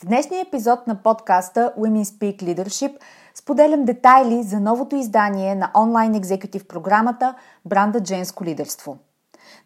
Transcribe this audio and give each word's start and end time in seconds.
В 0.00 0.06
днешния 0.06 0.40
епизод 0.40 0.86
на 0.86 0.94
подкаста 0.94 1.72
Women 1.78 2.04
Speak 2.04 2.42
Leadership 2.42 2.96
споделям 3.34 3.84
детайли 3.84 4.42
за 4.42 4.60
новото 4.60 4.96
издание 4.96 5.54
на 5.54 5.70
онлайн 5.76 6.14
екзекутив 6.14 6.68
програмата 6.68 7.34
Бранда 7.64 8.00
Женско 8.04 8.44
лидерство. 8.44 8.98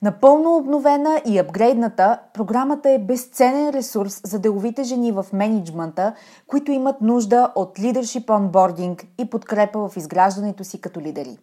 Напълно 0.03 0.57
обновена 0.57 1.23
и 1.27 1.39
апгрейдната, 1.39 2.21
програмата 2.33 2.91
е 2.91 2.99
безценен 2.99 3.71
ресурс 3.71 4.21
за 4.25 4.39
деловите 4.39 4.83
жени 4.83 5.13
в 5.13 5.27
менеджмента, 5.33 6.15
които 6.47 6.73
имат 6.73 7.01
нужда 7.01 7.53
от 7.55 7.81
лидершип 7.81 8.31
онбординг 8.31 9.05
и 9.19 9.31
подкрепа 9.31 9.89
в 9.89 9.97
изграждането 9.97 10.65
си 10.65 10.81
като 10.81 11.01
лидери. 11.01 11.39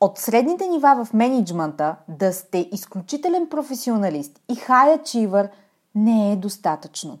От 0.00 0.18
средните 0.18 0.68
нива 0.68 1.04
в 1.04 1.12
менеджмента 1.14 1.96
да 2.08 2.32
сте 2.32 2.68
изключителен 2.72 3.48
професионалист 3.48 4.40
и 4.48 4.54
high 4.54 5.00
achiever 5.00 5.48
не 5.94 6.32
е 6.32 6.36
достатъчно. 6.36 7.18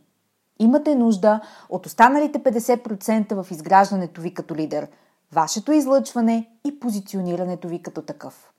Имате 0.60 0.94
нужда 0.94 1.40
от 1.68 1.86
останалите 1.86 2.38
50% 2.38 3.42
в 3.42 3.50
изграждането 3.50 4.20
ви 4.20 4.34
като 4.34 4.54
лидер, 4.54 4.88
вашето 5.32 5.72
излъчване 5.72 6.48
и 6.64 6.80
позиционирането 6.80 7.68
ви 7.68 7.82
като 7.82 8.02
такъв. 8.02 8.50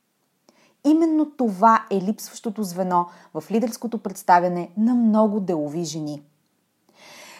Именно 0.83 1.31
това 1.37 1.85
е 1.91 2.01
липсващото 2.01 2.63
звено 2.63 3.05
в 3.33 3.51
лидерското 3.51 3.97
представяне 3.97 4.71
на 4.77 4.95
много 4.95 5.39
делови 5.39 5.83
жени– 5.83 6.21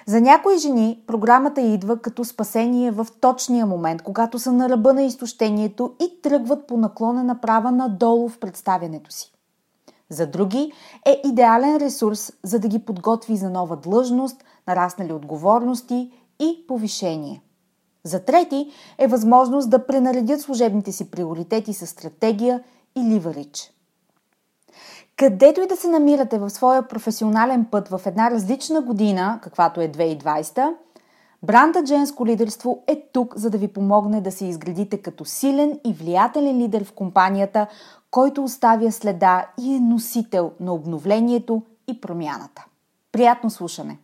за 0.06 0.22
някои 0.22 0.58
жени 0.58 1.04
програмата 1.08 1.62
идва 1.62 1.98
като 1.98 2.26
спасение 2.26 2.92
в 2.92 3.08
точния 3.22 3.66
момент, 3.66 4.02
когато 4.02 4.40
са 4.40 4.52
на 4.52 4.70
ръба 4.70 4.94
на 4.94 5.04
изтощението 5.04 5.94
и 6.00 6.22
тръгват 6.22 6.68
по 6.68 6.78
наклонена 6.78 7.42
права 7.42 7.72
надолу 7.72 8.30
в 8.30 8.40
представянето 8.40 9.12
си. 9.12 9.31
За 10.12 10.28
други 10.28 10.72
е 11.06 11.22
идеален 11.26 11.78
ресурс, 11.78 12.32
за 12.44 12.60
да 12.60 12.68
ги 12.68 12.80
подготви 12.80 13.38
за 13.38 13.50
нова 13.50 13.78
длъжност, 13.78 14.44
нараснали 14.68 15.14
отговорности 15.14 16.12
и 16.40 16.66
повишение. 16.68 17.42
За 18.04 18.26
трети 18.26 18.72
е 18.98 19.08
възможност 19.08 19.70
да 19.70 19.86
пренаредят 19.86 20.42
служебните 20.42 20.92
си 20.92 21.12
приоритети 21.12 21.74
с 21.74 21.88
стратегия 21.88 22.64
и 22.96 23.04
ливарич. 23.04 23.72
Където 25.18 25.62
и 25.62 25.68
да 25.68 25.76
се 25.76 25.88
намирате 25.88 26.40
в 26.40 26.50
своя 26.50 26.88
професионален 26.88 27.66
път 27.66 27.88
в 27.88 28.02
една 28.06 28.32
различна 28.32 28.82
година, 28.82 29.40
каквато 29.44 29.82
е 29.82 29.90
2020, 29.90 30.74
бранда 31.44 31.86
Женско 31.86 32.26
лидерство 32.26 32.84
е 32.88 33.04
тук, 33.14 33.34
за 33.38 33.50
да 33.50 33.58
ви 33.58 33.68
помогне 33.68 34.22
да 34.22 34.32
се 34.32 34.46
изградите 34.46 34.98
като 34.98 35.26
силен 35.26 35.80
и 35.86 35.94
влиятелен 35.94 36.58
лидер 36.58 36.84
в 36.84 36.92
компанията, 36.92 37.68
който 38.12 38.44
оставя 38.44 38.92
следа 38.92 39.48
и 39.62 39.76
е 39.76 39.80
носител 39.80 40.52
на 40.60 40.74
обновлението 40.74 41.62
и 41.88 42.02
промяната. 42.02 42.66
Приятно 43.12 43.50
слушане! 43.50 43.98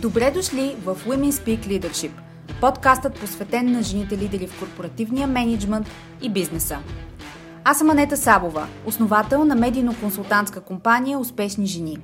Добре 0.00 0.30
дошли 0.30 0.76
в 0.84 0.96
Women 0.96 1.30
Speak 1.30 1.66
Leadership, 1.66 2.12
подкастът 2.60 3.20
посветен 3.20 3.72
на 3.72 3.82
жените 3.82 4.18
лидери 4.18 4.46
в 4.46 4.58
корпоративния 4.58 5.26
менеджмент 5.26 5.86
и 6.22 6.30
бизнеса. 6.30 6.78
Аз 7.64 7.78
съм 7.78 7.90
Анета 7.90 8.16
Сабова, 8.16 8.66
основател 8.86 9.44
на 9.44 9.56
медийно-консултантска 9.56 10.60
компания 10.60 11.18
Успешни 11.18 11.66
жени. 11.66 11.98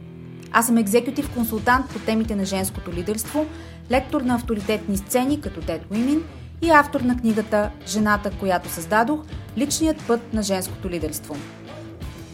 Аз 0.53 0.67
съм 0.67 0.77
екзекутив 0.77 1.35
консултант 1.35 1.89
по 1.89 1.99
темите 1.99 2.37
на 2.37 2.45
женското 2.45 2.93
лидерство, 2.93 3.47
лектор 3.91 4.21
на 4.21 4.35
авторитетни 4.35 4.97
сцени 4.97 5.41
като 5.41 5.63
Dead 5.63 5.87
Women 5.93 6.23
и 6.63 6.71
автор 6.71 7.01
на 7.01 7.17
книгата 7.17 7.71
Жената, 7.87 8.31
която 8.41 8.69
създадох– 8.69 9.21
личният 9.59 9.97
път 10.07 10.35
на 10.35 10.43
женското 10.43 10.91
лидерство– 10.91 11.37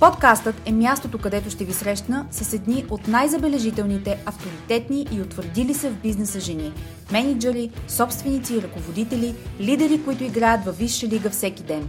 Подкастът 0.01 0.55
е 0.67 0.73
мястото, 0.73 1.19
където 1.19 1.51
ще 1.51 1.65
ви 1.65 1.73
срещна 1.73 2.27
с 2.31 2.53
едни 2.53 2.85
от 2.91 3.09
най-забележителните, 3.09 4.19
авторитетни 4.27 5.07
и 5.13 5.21
утвърдили 5.21 5.75
се 5.75 5.91
в 5.91 5.97
бизнеса 5.97 6.41
жени– 6.41 6.73
менеджери, 7.13 7.71
собственици 7.89 8.55
и 8.55 8.63
ръководители, 8.63 9.35
лидери, 9.61 10.05
които 10.05 10.25
играят 10.25 10.65
във 10.65 10.79
висша 10.79 11.07
лига 11.07 11.31
всеки 11.31 11.63
ден. 11.63 11.89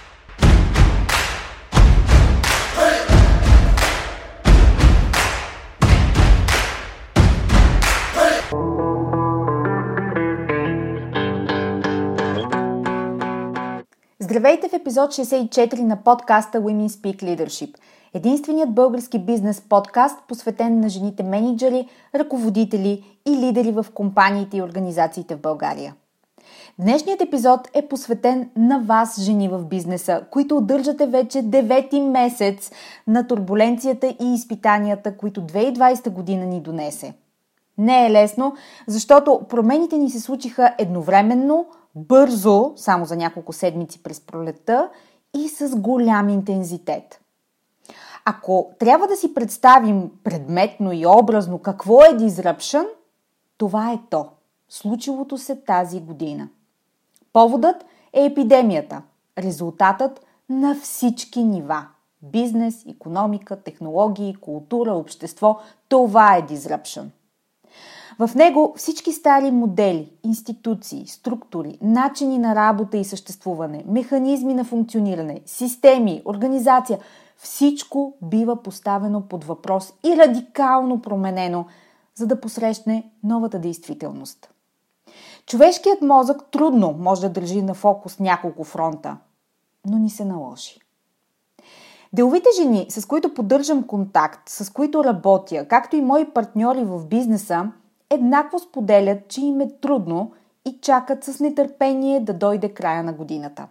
Здравейте 14.31 14.69
в 14.69 14.73
епизод 14.73 15.11
64 15.11 15.79
на 15.81 15.95
подкаста 15.95 16.61
Women 16.61 16.87
Speak 16.87 17.23
Leadership. 17.23 17.75
Единственият 18.13 18.73
български 18.73 19.19
бизнес 19.19 19.61
подкаст, 19.61 20.19
посветен 20.27 20.79
на 20.79 20.89
жените 20.89 21.23
менеджери, 21.23 21.87
ръководители 22.15 23.03
и 23.27 23.31
лидери 23.31 23.71
в 23.71 23.85
компаниите 23.93 24.57
и 24.57 24.61
организациите 24.61 25.35
в 25.35 25.41
България. 25.41 25.95
Днешният 26.79 27.21
епизод 27.21 27.59
е 27.73 27.87
посветен 27.87 28.49
на 28.57 28.79
вас, 28.79 29.21
жени 29.21 29.49
в 29.49 29.65
бизнеса, 29.65 30.23
които 30.31 30.57
удържате 30.57 31.05
вече 31.05 31.41
девети 31.41 32.01
месец 32.01 32.71
на 33.07 33.27
турбуленцията 33.27 34.07
и 34.07 34.33
изпитанията, 34.33 35.17
които 35.17 35.41
2020 35.41 36.09
година 36.09 36.45
ни 36.45 36.61
донесе. 36.61 37.13
Не 37.77 38.05
е 38.05 38.11
лесно, 38.11 38.53
защото 38.87 39.41
промените 39.49 39.97
ни 39.97 40.09
се 40.09 40.19
случиха 40.19 40.75
едновременно– 40.77 41.65
бързо, 41.95 42.73
само 42.75 43.05
за 43.05 43.15
няколко 43.15 43.53
седмици 43.53 44.03
през 44.03 44.21
пролета 44.21 44.89
и 45.33 45.49
с 45.49 45.75
голям 45.75 46.29
интензитет. 46.29 47.21
Ако 48.25 48.71
трябва 48.79 49.07
да 49.07 49.15
си 49.15 49.33
представим 49.33 50.11
предметно 50.23 50.91
и 50.91 51.05
образно 51.05 51.59
какво 51.59 52.03
е 52.03 52.17
disruption, 52.17 52.87
това 53.57 53.91
е 53.91 53.99
то. 54.09 54.29
Случилото 54.69 55.37
се 55.37 55.55
тази 55.55 56.01
година. 56.01 56.49
Поводът 57.33 57.85
е 58.13 58.25
епидемията. 58.25 59.01
Резултатът 59.37 60.25
на 60.49 60.75
всички 60.75 61.43
нива. 61.43 61.87
Бизнес, 62.21 62.85
економика, 62.85 63.63
технологии, 63.63 64.35
култура, 64.35 64.93
общество. 64.93 65.59
Това 65.89 66.35
е 66.35 66.47
disruption– 66.47 67.05
в 68.27 68.35
него 68.35 68.73
всички 68.77 69.11
стари 69.11 69.51
модели, 69.51 70.11
институции, 70.23 71.07
структури, 71.07 71.77
начини 71.81 72.37
на 72.37 72.55
работа 72.55 72.97
и 72.97 73.03
съществуване, 73.03 73.83
механизми 73.87 74.53
на 74.53 74.63
функциониране, 74.63 75.41
системи, 75.45 76.21
организация, 76.25 76.99
всичко 77.37 78.13
бива 78.21 78.63
поставено 78.63 79.21
под 79.21 79.43
въпрос 79.43 79.93
и 80.05 80.17
радикално 80.17 81.01
променено, 81.01 81.65
за 82.15 82.27
да 82.27 82.41
посрещне 82.41 83.11
новата 83.23 83.59
действителност. 83.59 84.49
Човешкият 85.45 86.01
мозък 86.01 86.51
трудно 86.51 86.95
може 86.99 87.21
да 87.21 87.29
държи 87.29 87.61
на 87.61 87.73
фокус 87.73 88.19
няколко 88.19 88.63
фронта, 88.63 89.17
но 89.85 89.97
ни 89.97 90.09
се 90.09 90.25
наложи. 90.25 90.79
Деловите 92.13 92.49
жени, 92.61 92.85
с 92.89 93.05
които 93.05 93.33
поддържам 93.33 93.83
контакт, 93.83 94.49
с 94.49 94.73
които 94.73 95.03
работя, 95.03 95.67
както 95.67 95.95
и 95.95 96.01
мои 96.01 96.25
партньори 96.25 96.83
в 96.83 97.05
бизнеса, 97.05 97.71
еднакво 98.11 98.59
споделят, 98.59 99.27
че 99.27 99.41
им 99.41 99.61
е 99.61 99.69
трудно 99.81 100.31
и 100.65 100.77
чакат 100.81 101.23
с 101.23 101.39
нетърпение 101.39 102.19
да 102.19 102.33
дойде 102.33 102.69
края 102.69 103.03
на 103.03 103.13
годината. 103.13 103.67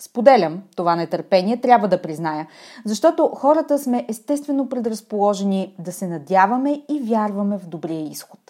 Споделям 0.00 0.62
това 0.76 0.96
нетърпение, 0.96 1.60
трябва 1.60 1.88
да 1.88 2.02
призная, 2.02 2.46
защото 2.84 3.28
хората 3.28 3.78
сме 3.78 4.06
естествено 4.08 4.68
предразположени 4.68 5.74
да 5.78 5.92
се 5.92 6.06
надяваме 6.06 6.82
и 6.88 7.00
вярваме 7.00 7.58
в 7.58 7.66
добрия 7.66 8.08
изход. 8.08 8.40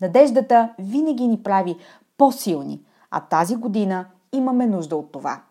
Надеждата 0.00 0.74
винаги 0.78 1.28
ни 1.28 1.42
прави 1.42 1.76
по-силни, 2.18 2.80
а 3.10 3.20
тази 3.20 3.56
година 3.56 4.06
имаме 4.32 4.66
нужда 4.66 4.96
от 4.96 5.12
това. 5.12 5.42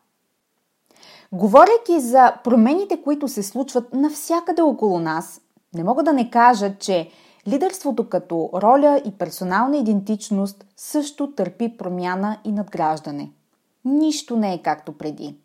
Говорейки 1.31 2.00
за 2.00 2.34
промените, 2.44 3.02
които 3.02 3.28
се 3.28 3.44
случват 3.44 3.94
навсякъде 3.94 4.62
около 4.62 5.00
нас, 5.00 5.42
не 5.74 5.84
мога 5.84 6.04
да 6.04 6.13
не 6.13 6.30
кажа, 6.30 6.75
че 6.80 7.10
Лидерството 7.48 8.10
като 8.10 8.50
роля 8.54 9.02
и 9.06 9.12
персонална 9.12 9.78
идентичност 9.78 10.66
също 10.78 11.32
търпи 11.32 11.78
промяна 11.78 12.38
и 12.46 12.52
надграждане. 12.52 13.32
Нищо 13.86 14.38
не 14.38 14.54
е 14.54 14.62
както 14.62 14.92
преди. 14.92 15.36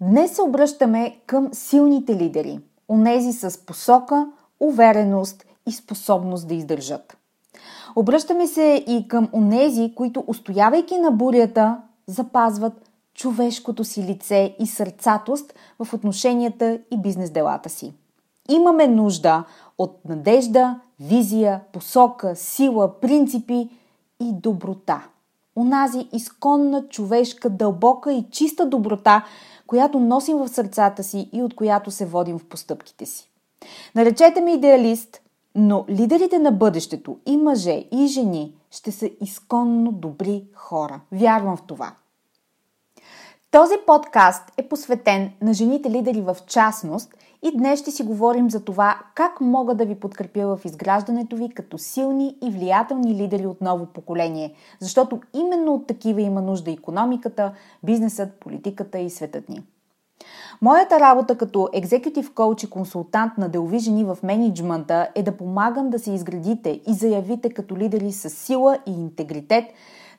Днес 0.00 0.34
се 0.34 0.42
обръщаме 0.42 1.16
към 1.26 1.48
силните 1.52 2.16
лидери, 2.16 2.60
онези 2.88 3.32
с 3.32 3.66
посока, 3.66 4.28
увереност 4.60 5.46
и 5.66 5.72
способност 5.72 6.48
да 6.48 6.54
издържат. 6.54 7.16
Обръщаме 7.96 8.46
се 8.46 8.84
и 8.86 9.08
към 9.08 9.28
онези, 9.32 9.92
които, 9.94 10.24
устоявайки 10.26 10.98
на 10.98 11.10
бурята, 11.10 11.78
запазват 12.06 12.90
човешкото 13.14 13.84
си 13.84 14.02
лице 14.02 14.56
и 14.58 14.66
сърцатост 14.66 15.54
в 15.78 15.94
отношенията 15.94 16.78
и 16.90 16.98
бизнес 16.98 17.30
делата 17.30 17.68
си. 17.68 17.92
Имаме 18.48 18.86
нужда 18.86 19.44
от 19.78 19.98
надежда, 20.08 20.80
визия, 21.00 21.60
посока, 21.72 22.36
сила, 22.36 23.00
принципи 23.00 23.68
и 24.20 24.32
доброта. 24.32 25.06
Онази 25.56 26.08
изконна 26.12 26.88
човешка, 26.88 27.50
дълбока 27.50 28.12
и 28.12 28.26
чиста 28.30 28.66
доброта, 28.66 29.24
която 29.66 30.00
носим 30.00 30.36
в 30.36 30.48
сърцата 30.48 31.02
си 31.02 31.28
и 31.32 31.42
от 31.42 31.56
която 31.56 31.90
се 31.90 32.06
водим 32.06 32.38
в 32.38 32.44
постъпките 32.44 33.06
си. 33.06 33.30
Наречете 33.94 34.40
ме 34.40 34.52
идеалист, 34.52 35.20
но 35.54 35.84
лидерите 35.88 36.38
на 36.38 36.52
бъдещето 36.52 37.18
и 37.26 37.36
мъже, 37.36 37.84
и 37.92 38.06
жени 38.06 38.52
ще 38.70 38.92
са 38.92 39.10
изконно 39.20 39.92
добри 39.92 40.44
хора. 40.54 41.00
Вярвам 41.12 41.56
в 41.56 41.62
това. 41.62 41.92
Този 43.50 43.74
подкаст 43.86 44.42
е 44.56 44.68
посветен 44.68 45.32
на 45.42 45.54
жените 45.54 45.90
лидери 45.90 46.20
в 46.20 46.36
частност 46.46 47.14
и 47.44 47.56
днес 47.56 47.80
ще 47.80 47.90
си 47.90 48.02
говорим 48.02 48.50
за 48.50 48.60
това 48.60 48.98
как 49.14 49.40
мога 49.40 49.74
да 49.74 49.84
ви 49.84 49.94
подкрепя 49.94 50.56
в 50.56 50.64
изграждането 50.64 51.36
ви 51.36 51.48
като 51.54 51.78
силни 51.78 52.36
и 52.42 52.50
влиятелни 52.50 53.14
лидери 53.14 53.46
от 53.46 53.60
ново 53.60 53.86
поколение, 53.86 54.54
защото 54.80 55.20
именно 55.34 55.74
от 55.74 55.86
такива 55.86 56.20
има 56.20 56.42
нужда 56.42 56.70
економиката, 56.70 57.52
бизнесът, 57.82 58.32
политиката 58.40 58.98
и 58.98 59.10
светът 59.10 59.48
ни. 59.48 59.62
Моята 60.62 61.00
работа 61.00 61.38
като 61.38 61.68
екзекутив 61.72 62.34
коуч 62.34 62.62
и 62.62 62.70
консултант 62.70 63.38
на 63.38 63.48
делови 63.48 63.78
жени 63.78 64.04
в 64.04 64.18
менеджмента 64.22 65.08
е 65.14 65.22
да 65.22 65.36
помагам 65.36 65.90
да 65.90 65.98
се 65.98 66.10
изградите 66.10 66.80
и 66.86 66.94
заявите 66.94 67.50
като 67.50 67.76
лидери 67.76 68.12
с 68.12 68.30
сила 68.30 68.78
и 68.86 68.90
интегритет, 68.90 69.64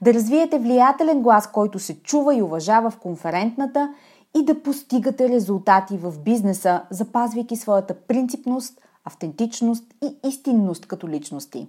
да 0.01 0.13
развиете 0.13 0.59
влиятелен 0.59 1.21
глас, 1.21 1.51
който 1.51 1.79
се 1.79 2.03
чува 2.03 2.35
и 2.35 2.41
уважава 2.41 2.89
в 2.89 2.97
конферентната 2.97 3.93
и 4.35 4.45
да 4.45 4.63
постигате 4.63 5.29
резултати 5.29 5.97
в 5.97 6.19
бизнеса, 6.19 6.81
запазвайки 6.89 7.55
своята 7.55 7.93
принципност, 7.93 8.81
автентичност 9.05 9.83
и 10.03 10.27
истинност 10.27 10.85
като 10.85 11.07
личности. 11.07 11.67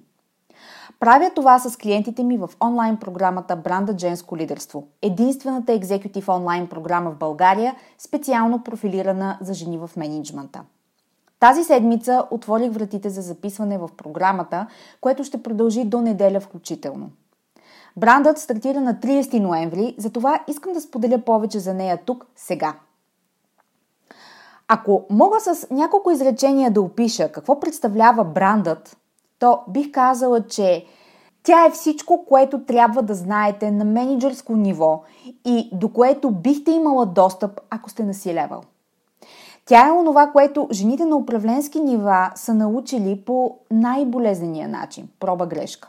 Правя 1.01 1.31
това 1.35 1.59
с 1.59 1.77
клиентите 1.77 2.23
ми 2.25 2.39
в 2.39 2.51
онлайн 2.65 2.97
програмата 2.97 3.57
Бранда 3.57 3.99
Женско 3.99 4.37
лидерство. 4.37 4.87
Единствената 5.03 5.73
екзекутив 5.73 6.29
онлайн 6.29 6.67
програма 6.67 7.11
в 7.11 7.19
България, 7.19 7.75
специално 7.99 8.63
профилирана 8.63 9.39
за 9.41 9.55
жени 9.55 9.79
в 9.79 9.91
менеджмента. 9.97 10.63
Тази 11.41 11.65
седмица 11.65 12.25
отворих 12.31 12.73
вратите 12.73 13.11
за 13.11 13.23
записване 13.23 13.79
в 13.79 13.91
програмата, 13.97 14.67
което 15.01 15.25
ще 15.25 15.43
продължи 15.43 15.85
до 15.85 16.01
неделя 16.01 16.41
включително. 16.41 17.11
Брандът 17.97 18.39
стартира 18.39 18.81
на 18.81 18.95
30 18.95 19.39
ноември, 19.39 19.95
затова 19.99 20.45
искам 20.49 20.73
да 20.73 20.81
споделя 20.81 21.19
повече 21.19 21.59
за 21.59 21.75
нея 21.75 21.99
тук, 22.07 22.27
сега. 22.37 22.75
Ако 24.69 25.05
мога 25.11 25.41
с 25.41 25.71
няколко 25.71 26.11
изречения 26.11 26.71
да 26.71 26.81
опиша 26.81 27.33
какво 27.33 27.61
представлява 27.61 28.25
брандът, 28.25 28.97
то 29.39 29.61
бих 29.69 29.91
казала, 29.93 30.47
че 30.47 30.85
тя 31.43 31.67
е 31.67 31.71
всичко, 31.71 32.25
което 32.29 32.65
трябва 32.65 33.03
да 33.03 33.15
знаете 33.15 33.71
на 33.71 33.85
менеджерско 33.85 34.57
ниво 34.57 35.03
и 35.45 35.71
до 35.73 35.89
което 35.89 36.31
бихте 36.31 36.71
имала 36.71 37.07
достъп, 37.07 37.61
ако 37.71 37.91
сте 37.91 38.03
насилевал. 38.05 38.63
Тя 39.65 39.89
е 39.89 39.93
онова, 39.93 40.31
което 40.33 40.69
жените 40.73 41.05
на 41.05 41.17
управленски 41.17 41.81
нива 41.81 42.31
са 42.35 42.55
научили 42.55 43.23
по 43.27 43.59
най-болезнения 43.71 44.69
начин– 44.69 45.09
проба-грешка. 45.21 45.89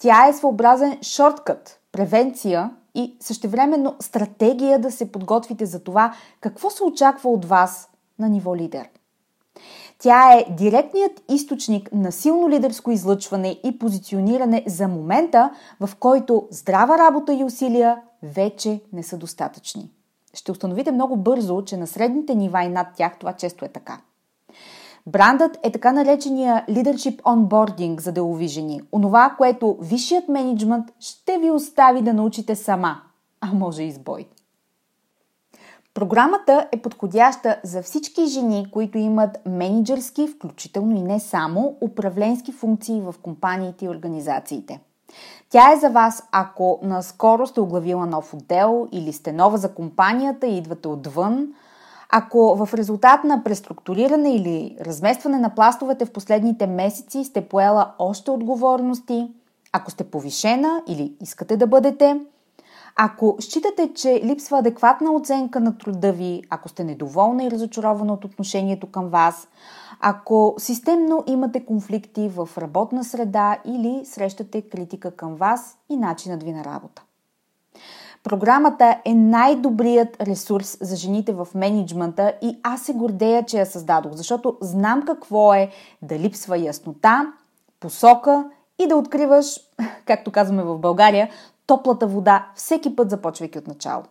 Тя 0.00 0.28
е 0.28 0.32
своеобразен 0.32 0.98
шорткът, 1.02 1.80
превенция 1.92 2.70
и 2.94 3.16
същевременно 3.20 3.96
стратегия 4.00 4.78
да 4.78 4.90
се 4.90 5.12
подготвите 5.12 5.66
за 5.66 5.84
това 5.84 6.14
какво 6.40 6.70
се 6.70 6.84
очаква 6.84 7.30
от 7.30 7.44
вас 7.44 7.88
на 8.18 8.28
ниво 8.28 8.56
лидер. 8.56 8.88
Тя 9.98 10.32
е 10.32 10.46
директният 10.50 11.22
източник 11.28 11.92
на 11.92 12.12
силно 12.12 12.48
лидерско 12.48 12.90
излъчване 12.90 13.60
и 13.64 13.78
позициониране 13.78 14.64
за 14.66 14.88
момента, 14.88 15.50
в 15.80 15.90
който 15.96 16.48
здрава 16.50 16.98
работа 16.98 17.34
и 17.34 17.44
усилия 17.44 18.02
вече 18.22 18.80
не 18.92 19.02
са 19.02 19.16
достатъчни. 19.16 19.90
Ще 20.34 20.52
установите 20.52 20.92
много 20.92 21.16
бързо, 21.16 21.62
че 21.64 21.76
на 21.76 21.86
средните 21.86 22.34
нива 22.34 22.62
и 22.62 22.68
над 22.68 22.86
тях 22.96 23.18
това 23.18 23.32
често 23.32 23.64
е 23.64 23.68
така. 23.68 24.00
Брандът 25.06 25.58
е 25.62 25.72
така 25.72 25.92
наречения 25.92 26.64
Leadership 26.68 27.22
Onboarding 27.22 28.00
за 28.00 28.12
делови 28.12 28.48
жени. 28.48 28.80
Онова, 28.92 29.34
което 29.38 29.76
висшият 29.80 30.28
менеджмент 30.28 30.86
ще 31.00 31.38
ви 31.38 31.50
остави 31.50 32.02
да 32.02 32.14
научите 32.14 32.56
сама, 32.56 33.00
а 33.40 33.52
може 33.52 33.82
и 33.82 33.92
с 33.92 33.98
бой. 33.98 34.26
Програмата 35.94 36.68
е 36.72 36.82
подходяща 36.82 37.60
за 37.64 37.82
всички 37.82 38.26
жени, 38.26 38.66
които 38.72 38.98
имат 38.98 39.38
менеджерски, 39.46 40.28
включително 40.28 40.96
и 40.96 41.02
не 41.02 41.20
само, 41.20 41.76
управленски 41.80 42.52
функции 42.52 43.00
в 43.00 43.14
компаниите 43.22 43.84
и 43.84 43.88
организациите. 43.88 44.80
Тя 45.50 45.72
е 45.72 45.76
за 45.76 45.90
вас, 45.90 46.28
ако 46.32 46.78
наскоро 46.82 47.46
сте 47.46 47.60
оглавила 47.60 48.06
нов 48.06 48.34
отдел 48.34 48.88
или 48.92 49.12
сте 49.12 49.32
нова 49.32 49.58
за 49.58 49.74
компанията 49.74 50.46
и 50.46 50.58
идвате 50.58 50.88
отвън– 50.88 51.48
ако 52.12 52.56
в 52.56 52.74
резултат 52.74 53.24
на 53.24 53.44
преструктуриране 53.44 54.34
или 54.34 54.76
разместване 54.80 55.38
на 55.38 55.54
пластовете 55.54 56.04
в 56.04 56.12
последните 56.12 56.66
месеци 56.66 57.24
сте 57.24 57.48
поела 57.48 57.94
още 57.98 58.30
отговорности, 58.30 59.32
ако 59.72 59.90
сте 59.90 60.04
повишена 60.04 60.82
или 60.88 61.16
искате 61.20 61.56
да 61.56 61.66
бъдете, 61.66 62.20
ако 62.96 63.36
считате, 63.40 63.94
че 63.94 64.20
липсва 64.24 64.58
адекватна 64.58 65.12
оценка 65.12 65.60
на 65.60 65.78
труда 65.78 66.12
ви, 66.12 66.42
ако 66.50 66.68
сте 66.68 66.84
недоволна 66.84 67.44
и 67.44 67.50
разочарована 67.50 68.12
от 68.12 68.24
отношението 68.24 68.86
към 68.86 69.08
вас, 69.08 69.48
ако 70.00 70.54
системно 70.58 71.24
имате 71.26 71.64
конфликти 71.64 72.28
в 72.28 72.48
работна 72.58 73.04
среда 73.04 73.58
или 73.64 74.02
срещате 74.04 74.62
критика 74.62 75.10
към 75.10 75.34
вас 75.34 75.78
и 75.88 75.96
начинът 75.96 76.42
ви 76.42 76.52
на 76.52 76.64
работа. 76.64 77.02
Програмата 78.24 79.00
е 79.04 79.14
най-добрият 79.14 80.22
ресурс 80.22 80.78
за 80.80 80.96
жените 80.96 81.32
в 81.32 81.48
менеджмента 81.54 82.32
и 82.42 82.58
аз 82.62 82.82
се 82.82 82.92
гордея, 82.92 83.44
че 83.46 83.58
я 83.58 83.66
създадох, 83.66 84.12
защото 84.12 84.58
знам 84.60 85.02
какво 85.06 85.54
е 85.54 85.70
да 86.02 86.18
липсва 86.18 86.58
яснота, 86.58 87.32
посока 87.80 88.44
и 88.78 88.86
да 88.86 88.96
откриваш, 88.96 89.60
както 90.04 90.32
казваме 90.32 90.62
в 90.62 90.78
България, 90.78 91.30
топлата 91.66 92.06
вода 92.06 92.46
всеки 92.54 92.96
път 92.96 93.10
започвайки 93.10 93.58
от 93.58 93.66
начало. 93.66 94.02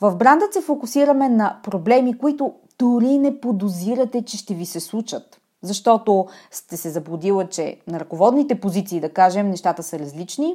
В 0.00 0.16
брандът 0.16 0.52
се 0.52 0.60
фокусираме 0.60 1.28
на 1.28 1.60
проблеми, 1.62 2.18
които 2.18 2.52
дори 2.78 3.18
не 3.18 3.40
подозирате, 3.40 4.22
че 4.24 4.36
ще 4.36 4.54
ви 4.54 4.66
се 4.66 4.80
случат. 4.80 5.40
Защото 5.62 6.26
сте 6.50 6.76
се 6.76 6.90
заблудила, 6.90 7.48
че 7.48 7.80
на 7.86 8.00
ръководните 8.00 8.60
позиции, 8.60 9.00
да 9.00 9.12
кажем, 9.12 9.50
нещата 9.50 9.82
са 9.82 9.98
различни 9.98 10.54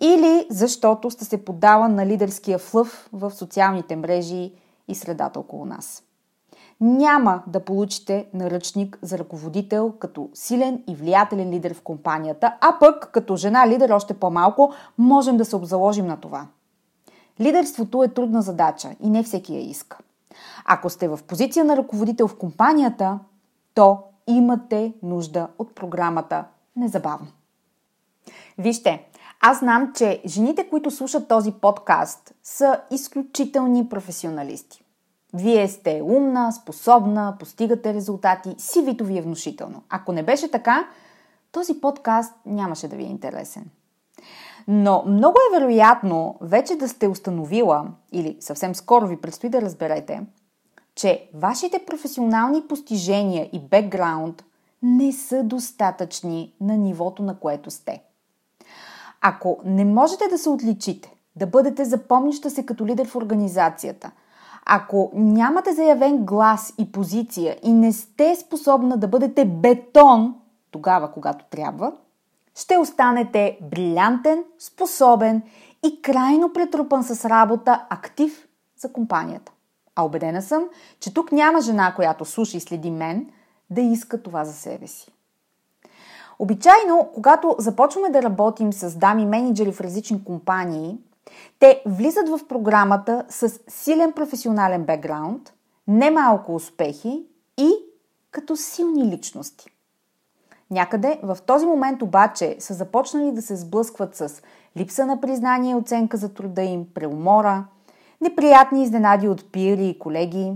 или 0.00 0.46
защото 0.50 1.10
сте 1.10 1.24
се 1.24 1.44
поддала 1.44 1.88
на 1.88 2.06
лидерския 2.06 2.58
флъв 2.58 3.08
в 3.12 3.30
социалните 3.30 3.96
мрежи 3.96 4.52
и 4.88 4.94
средата 4.94 5.40
около 5.40 5.64
нас. 5.64 6.02
Няма 6.80 7.42
да 7.46 7.64
получите 7.64 8.26
наръчник 8.34 8.98
за 9.02 9.18
ръководител 9.18 9.92
като 9.98 10.28
силен 10.34 10.82
и 10.88 10.94
влиятелен 10.94 11.50
лидер 11.50 11.74
в 11.74 11.82
компанията, 11.82 12.56
а 12.60 12.78
пък 12.80 13.10
като 13.12 13.36
жена 13.36 13.68
лидер 13.68 13.90
още 13.90 14.14
по-малко 14.14 14.72
можем 14.98 15.36
да 15.36 15.44
се 15.44 15.56
обзаложим 15.56 16.06
на 16.06 16.16
това. 16.16 16.46
Лидерството 17.40 18.02
е 18.02 18.08
трудна 18.08 18.42
задача 18.42 18.90
и 19.00 19.10
не 19.10 19.22
всеки 19.22 19.54
я 19.54 19.60
иска. 19.60 19.98
Ако 20.64 20.90
сте 20.90 21.08
в 21.08 21.18
позиция 21.26 21.64
на 21.64 21.76
ръководител 21.76 22.28
в 22.28 22.38
компанията, 22.38 23.18
то 23.74 23.98
имате 24.26 24.92
нужда 25.02 25.48
от 25.58 25.74
програмата 25.74 26.44
незабавно. 26.76 27.26
Вижте, 28.58 29.08
аз 29.40 29.58
знам, 29.58 29.92
че 29.94 30.22
жените, 30.26 30.68
които 30.68 30.90
слушат 30.90 31.28
този 31.28 31.52
подкаст, 31.52 32.34
са 32.42 32.80
изключителни 32.90 33.88
професионалисти. 33.88 34.84
Вие 35.34 35.68
сте 35.68 36.02
умна, 36.04 36.52
способна, 36.52 37.36
постигате 37.38 37.94
резултати, 37.94 38.54
сивито 38.58 39.04
ви 39.04 39.18
е 39.18 39.22
внушително. 39.22 39.82
Ако 39.88 40.12
не 40.12 40.22
беше 40.22 40.50
така, 40.50 40.88
този 41.52 41.80
подкаст 41.80 42.34
нямаше 42.46 42.88
да 42.88 42.96
ви 42.96 43.02
е 43.02 43.06
интересен. 43.06 43.64
Но 44.68 45.04
много 45.06 45.36
е 45.38 45.58
вероятно 45.58 46.36
вече 46.40 46.76
да 46.76 46.88
сте 46.88 47.08
установила, 47.08 47.86
или 48.12 48.36
съвсем 48.40 48.74
скоро 48.74 49.06
ви 49.06 49.20
предстои 49.20 49.50
да 49.50 49.62
разберете, 49.62 50.20
че 50.94 51.30
вашите 51.34 51.84
професионални 51.86 52.62
постижения 52.68 53.48
и 53.52 53.60
бекграунд 53.60 54.44
не 54.82 55.12
са 55.12 55.42
достатъчни 55.42 56.54
на 56.60 56.76
нивото, 56.76 57.22
на 57.22 57.38
което 57.38 57.70
сте. 57.70 58.02
Ако 59.20 59.60
не 59.64 59.84
можете 59.84 60.24
да 60.30 60.38
се 60.38 60.48
отличите, 60.48 61.14
да 61.36 61.46
бъдете 61.46 61.84
запомняща 61.84 62.50
се 62.50 62.66
като 62.66 62.86
лидер 62.86 63.08
в 63.08 63.16
организацията, 63.16 64.10
Ако 64.70 65.10
нямате 65.14 65.72
заявен 65.72 66.24
глас 66.24 66.74
и 66.78 66.92
позиция 66.92 67.56
и 67.62 67.72
не 67.72 67.92
сте 67.92 68.36
способна 68.36 68.96
да 68.96 69.08
бъдете 69.08 69.44
бетон 69.44 70.34
тогава, 70.70 71.12
когато 71.12 71.44
трябва, 71.50 71.92
ще 72.54 72.78
останете 72.78 73.58
брилянтен, 73.62 74.44
способен 74.58 75.42
и 75.86 76.02
крайно 76.02 76.52
претрупан 76.52 77.04
с 77.04 77.24
работа 77.24 77.86
актив 77.90 78.48
за 78.76 78.92
компанията. 78.92 79.52
А 79.96 80.04
убедена 80.04 80.42
съм, 80.42 80.64
че 81.00 81.14
тук 81.14 81.32
няма 81.32 81.60
жена, 81.60 81.94
която 81.94 82.24
слуша 82.24 82.56
и 82.56 82.60
следи 82.60 82.90
мен, 82.90 83.30
да 83.70 83.80
иска 83.80 84.22
това 84.22 84.44
за 84.44 84.52
себе 84.52 84.86
си. 84.86 85.17
Обичайно, 86.38 87.10
когато 87.14 87.56
започваме 87.58 88.10
да 88.10 88.22
работим 88.22 88.72
с 88.72 88.96
дами 88.96 89.26
менеджери 89.26 89.72
в 89.72 89.80
различни 89.80 90.24
компании, 90.24 90.98
те 91.58 91.82
влизат 91.86 92.28
в 92.28 92.40
програмата 92.48 93.24
с 93.28 93.60
силен 93.68 94.12
професионален 94.12 94.84
бекграунд, 94.84 95.52
немалко 95.88 96.54
успехи 96.54 97.26
и 97.58 97.70
като 98.30 98.56
силни 98.56 99.04
личности. 99.04 99.70
Някъде 100.70 101.20
в 101.22 101.38
този 101.46 101.66
момент 101.66 102.02
обаче 102.02 102.56
са 102.58 102.74
започнали 102.74 103.32
да 103.32 103.42
се 103.42 103.56
сблъскват 103.56 104.16
с 104.16 104.42
липса 104.76 105.06
на 105.06 105.20
признание 105.20 105.72
и 105.72 105.74
оценка 105.74 106.16
за 106.16 106.28
труда 106.34 106.62
им, 106.62 106.86
преумора, 106.94 107.64
неприятни 108.20 108.82
изненади 108.82 109.28
от 109.28 109.52
пири 109.52 109.86
и 109.86 109.98
колеги, 109.98 110.52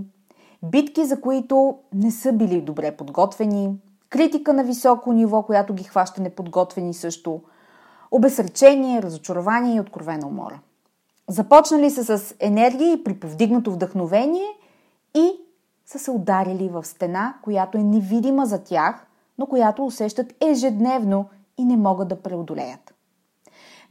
битки, 0.63 1.05
за 1.05 1.21
които 1.21 1.77
не 1.93 2.11
са 2.11 2.33
били 2.33 2.61
добре 2.61 2.91
подготвени, 2.91 3.75
критика 4.13 4.53
на 4.53 4.63
високо 4.63 5.13
ниво, 5.13 5.43
която 5.43 5.73
ги 5.73 5.83
хваща 5.83 6.21
неподготвени 6.21 6.93
също, 6.93 7.41
обесречение, 8.11 9.01
разочарование 9.01 9.75
и 9.75 9.79
откровена 9.79 10.27
умора. 10.27 10.59
Започнали 11.27 11.89
са 11.89 12.17
с 12.17 12.35
енергия 12.39 12.93
и 12.93 13.03
при 13.03 13.19
повдигнато 13.19 13.71
вдъхновение 13.71 14.47
и 15.15 15.31
са 15.85 15.99
се 15.99 16.11
ударили 16.11 16.69
в 16.69 16.85
стена, 16.85 17.33
която 17.43 17.77
е 17.77 17.83
невидима 17.83 18.45
за 18.45 18.63
тях, 18.63 19.05
но 19.37 19.45
която 19.45 19.85
усещат 19.85 20.33
ежедневно 20.41 21.25
и 21.57 21.65
не 21.65 21.77
могат 21.77 22.07
да 22.07 22.21
преодолеят. 22.21 22.92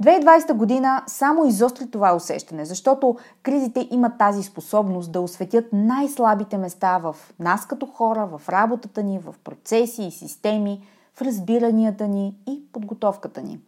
2020 0.02 0.52
година 0.52 1.02
само 1.06 1.46
изостри 1.46 1.90
това 1.90 2.14
усещане, 2.14 2.64
защото 2.64 3.16
кризите 3.42 3.88
имат 3.90 4.18
тази 4.18 4.42
способност 4.42 5.12
да 5.12 5.20
осветят 5.20 5.64
най-слабите 5.72 6.58
места 6.58 6.98
в 6.98 7.16
нас 7.40 7.66
като 7.66 7.86
хора, 7.86 8.26
в 8.26 8.48
работата 8.48 9.02
ни, 9.02 9.18
в 9.18 9.34
процеси 9.44 10.02
и 10.02 10.10
системи, 10.10 10.82
в 11.14 11.22
разбиранията 11.22 12.08
ни 12.08 12.36
и 12.48 12.62
подготовката 12.72 13.42
ни. 13.42 13.60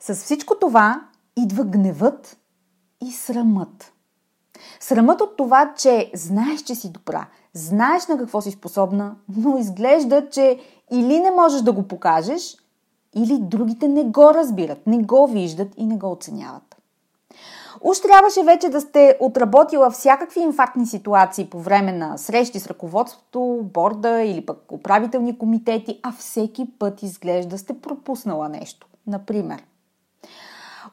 С 0.00 0.14
всичко 0.14 0.54
това 0.60 1.00
идва 1.36 1.64
гневът 1.64 2.38
и 3.04 3.10
срамът. 3.12 3.92
Срамът 4.80 5.20
от 5.20 5.36
това, 5.36 5.74
че 5.76 6.10
знаеш, 6.14 6.62
че 6.62 6.74
си 6.74 6.92
добра, 6.92 7.26
знаеш 7.54 8.06
на 8.06 8.18
какво 8.18 8.40
си 8.40 8.50
способна, 8.50 9.16
но 9.36 9.58
изглежда, 9.58 10.28
че 10.30 10.60
или 10.90 11.20
не 11.20 11.30
можеш 11.30 11.60
да 11.60 11.72
го 11.72 11.82
покажеш, 11.82 12.56
или 13.16 13.38
другите 13.38 13.88
не 13.88 14.04
го 14.04 14.34
разбират, 14.34 14.86
не 14.86 14.98
го 14.98 15.26
виждат 15.26 15.68
и 15.76 15.86
не 15.86 15.96
го 15.96 16.12
оценяват. 16.12 16.76
Уж 17.80 18.00
трябваше 18.00 18.42
вече 18.42 18.68
да 18.68 18.80
сте 18.80 19.16
отработила 19.20 19.90
всякакви 19.90 20.40
инфарктни 20.40 20.86
ситуации 20.86 21.50
по 21.50 21.60
време 21.60 21.92
на 21.92 22.16
срещи 22.18 22.60
с 22.60 22.66
ръководството, 22.66 23.60
борда 23.62 24.22
или 24.22 24.46
пък 24.46 24.72
управителни 24.72 25.38
комитети, 25.38 26.00
а 26.02 26.12
всеки 26.12 26.66
път 26.78 27.02
изглежда 27.02 27.58
сте 27.58 27.80
пропуснала 27.80 28.48
нещо. 28.48 28.86
Например, 29.06 29.62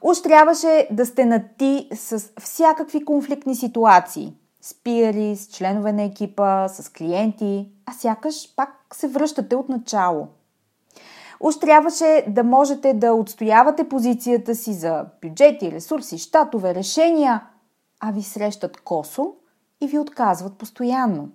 уж 0.02 0.22
трябваше 0.22 0.88
да 0.90 1.06
сте 1.06 1.24
на 1.24 1.44
ти 1.58 1.88
с 1.94 2.24
всякакви 2.40 3.04
конфликтни 3.04 3.56
ситуации. 3.56 4.32
С 4.60 4.74
пиари, 4.74 5.36
с 5.36 5.46
членове 5.46 5.92
на 5.92 6.02
екипа, 6.02 6.68
с 6.68 6.92
клиенти, 6.92 7.68
а 7.86 7.92
сякаш 7.92 8.54
пак 8.56 8.70
се 8.92 9.08
връщате 9.08 9.56
от 9.56 9.68
начало– 9.68 10.28
Уж 11.44 11.58
трябваше 11.58 12.24
да 12.28 12.44
можете 12.44 12.94
да 12.94 13.12
отстоявате 13.12 13.88
позицията 13.88 14.54
си 14.54 14.72
за 14.72 15.06
бюджети, 15.22 15.72
ресурси, 15.72 16.18
щатове, 16.18 16.74
решения, 16.74 17.46
а 18.00 18.12
ви 18.12 18.22
срещат 18.22 18.80
косо 18.80 19.34
и 19.80 19.86
ви 19.86 19.98
отказват 19.98 20.58
постоянно. 20.58 21.28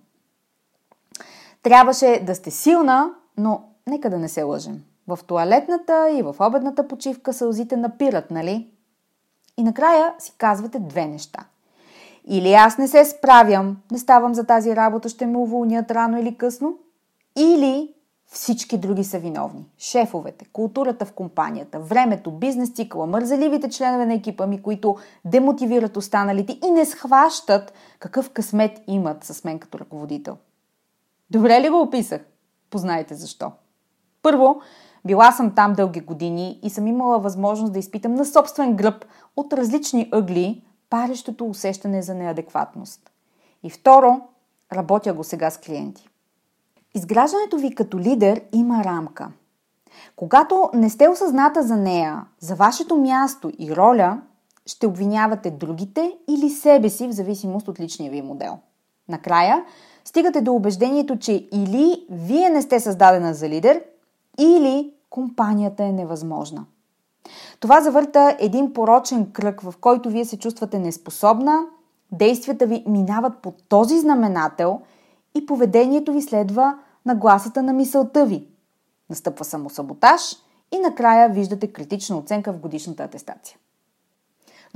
Трябваше 1.63 2.23
да 2.25 2.35
сте 2.35 2.51
силна, 2.51 3.13
но 3.37 3.63
нека 3.87 4.09
да 4.09 4.17
не 4.17 4.29
се 4.29 4.43
лъжем. 4.43 4.83
В 5.07 5.19
туалетната 5.27 6.09
и 6.09 6.21
в 6.21 6.35
обедната 6.39 6.87
почивка 6.87 7.33
сълзите 7.33 7.77
напират, 7.77 8.31
нали? 8.31 8.69
И 9.57 9.63
накрая 9.63 10.13
си 10.19 10.33
казвате 10.37 10.79
две 10.79 11.05
неща. 11.05 11.45
Или 12.25 12.53
аз 12.53 12.77
не 12.77 12.87
се 12.87 13.05
справям, 13.05 13.77
не 13.91 13.97
ставам 13.97 14.33
за 14.33 14.43
тази 14.43 14.75
работа, 14.75 15.09
ще 15.09 15.25
ме 15.25 15.37
уволнят 15.37 15.91
рано 15.91 16.19
или 16.19 16.35
късно. 16.35 16.77
Или 17.37 17.93
всички 18.31 18.77
други 18.77 19.03
са 19.03 19.19
виновни. 19.19 19.65
Шефовете, 19.77 20.45
културата 20.45 21.05
в 21.05 21.13
компанията, 21.13 21.79
времето, 21.79 22.31
бизнес 22.31 22.71
цикъла, 22.71 23.07
мързеливите 23.07 23.69
членове 23.69 24.05
на 24.05 24.13
екипа 24.13 24.47
ми, 24.47 24.61
които 24.61 24.97
демотивират 25.25 25.97
останалите 25.97 26.59
и 26.67 26.71
не 26.71 26.85
схващат 26.85 27.73
какъв 27.99 28.29
късмет 28.29 28.81
имат 28.87 29.23
с 29.23 29.43
мен 29.43 29.59
като 29.59 29.79
ръководител. 29.79 30.37
Добре 31.29 31.61
ли 31.61 31.69
го 31.69 31.81
описах? 31.81 32.21
Познайте 32.69 33.15
защо. 33.15 33.51
Първо, 34.21 34.61
била 35.05 35.31
съм 35.31 35.55
там 35.55 35.73
дълги 35.73 35.99
години 35.99 36.59
и 36.63 36.69
съм 36.69 36.87
имала 36.87 37.19
възможност 37.19 37.73
да 37.73 37.79
изпитам 37.79 38.13
на 38.13 38.25
собствен 38.25 38.75
гръб 38.75 39.05
от 39.35 39.53
различни 39.53 40.09
ъгли 40.11 40.63
парещото 40.89 41.45
усещане 41.45 42.01
за 42.01 42.15
неадекватност. 42.15 43.11
И 43.63 43.69
второ, 43.69 44.21
работя 44.73 45.13
го 45.13 45.23
сега 45.23 45.49
с 45.49 45.57
клиенти. 45.57 46.08
Изграждането 46.95 47.57
ви 47.57 47.75
като 47.75 47.99
лидер 47.99 48.41
има 48.53 48.83
рамка. 48.83 49.31
Когато 50.15 50.69
не 50.73 50.89
сте 50.89 51.07
осъзната 51.07 51.63
за 51.63 51.75
нея, 51.75 52.25
за 52.39 52.55
вашето 52.55 52.97
място 52.97 53.51
и 53.59 53.75
роля, 53.75 54.21
ще 54.65 54.87
обвинявате 54.87 55.51
другите 55.51 56.17
или 56.27 56.49
себе 56.49 56.89
си 56.89 57.07
в 57.07 57.11
зависимост 57.11 57.67
от 57.67 57.79
личния 57.79 58.11
ви 58.11 58.21
модел. 58.21 58.57
Накрая, 59.09 59.65
стигате 60.05 60.41
до 60.41 60.53
убеждението, 60.53 61.17
че 61.19 61.47
или 61.51 62.05
вие 62.09 62.49
не 62.49 62.61
сте 62.61 62.79
създадена 62.79 63.33
за 63.33 63.49
лидер, 63.49 63.83
или 64.39 64.93
компанията 65.09 65.83
е 65.83 65.91
невъзможна. 65.91 66.65
Това 67.59 67.81
завърта 67.81 68.37
един 68.39 68.73
порочен 68.73 69.31
кръг, 69.31 69.61
в 69.61 69.73
който 69.81 70.09
вие 70.09 70.25
се 70.25 70.39
чувствате 70.39 70.79
неспособна, 70.79 71.59
действията 72.11 72.65
ви 72.65 72.83
минават 72.87 73.37
по 73.37 73.53
този 73.69 73.99
знаменател– 73.99 74.81
и 75.35 75.45
поведението 75.45 76.13
ви 76.13 76.21
следва 76.21 76.79
нагласата 77.05 77.63
на 77.63 77.73
мисълта 77.73 78.25
ви. 78.25 78.47
Настъпва 79.09 79.45
самосаботаж 79.45 80.21
и 80.71 80.79
накрая 80.79 81.29
виждате 81.29 81.73
критична 81.73 82.17
оценка 82.17 82.53
в 82.53 82.59
годишната 82.59 83.03
атестация. 83.03 83.57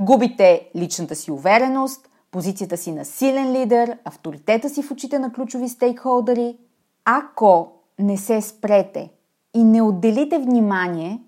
Губите 0.00 0.70
личната 0.76 1.14
си 1.14 1.30
увереност, 1.30 2.08
позицията 2.30 2.76
си 2.76 2.92
на 2.92 3.04
силен 3.04 3.52
лидер, 3.52 3.98
авторитета 4.04 4.68
си 4.68 4.82
в 4.82 4.90
очите 4.90 5.18
на 5.18 5.32
ключови 5.32 5.68
стейкхолдери. 5.68 6.58
Ако 7.04 7.72
не 7.98 8.16
се 8.16 8.40
спрете 8.40 9.10
и 9.54 9.64
не 9.64 9.82
отделите 9.82 10.38
внимание, 10.38 11.22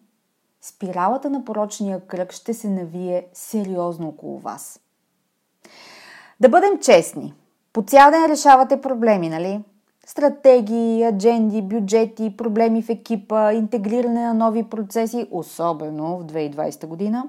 спиралата 0.61 1.31
на 1.31 1.45
порочния 1.45 2.07
кръг 2.07 2.33
ще 2.33 2.55
се 2.55 2.69
навие 2.69 3.27
сериозно 3.33 4.09
около 4.09 4.39
вас. 4.39 4.81
Да 6.41 6.49
бъдем 6.49 6.79
честни– 6.79 7.35
по 7.77 7.83
цял 7.83 8.11
ден 8.11 8.27
решавате 8.31 8.81
проблеми, 8.81 9.29
нали? 9.29 9.61
Стратегии, 10.07 11.05
адженди, 11.05 11.63
бюджети, 11.63 12.37
проблеми 12.37 12.83
в 12.83 12.89
екипа, 12.89 13.53
интегриране 13.53 14.23
на 14.23 14.35
нови 14.35 14.63
процеси, 14.63 15.27
особено 15.31 16.19
в 16.19 16.25
2020 16.25 16.87
година. 16.87 17.25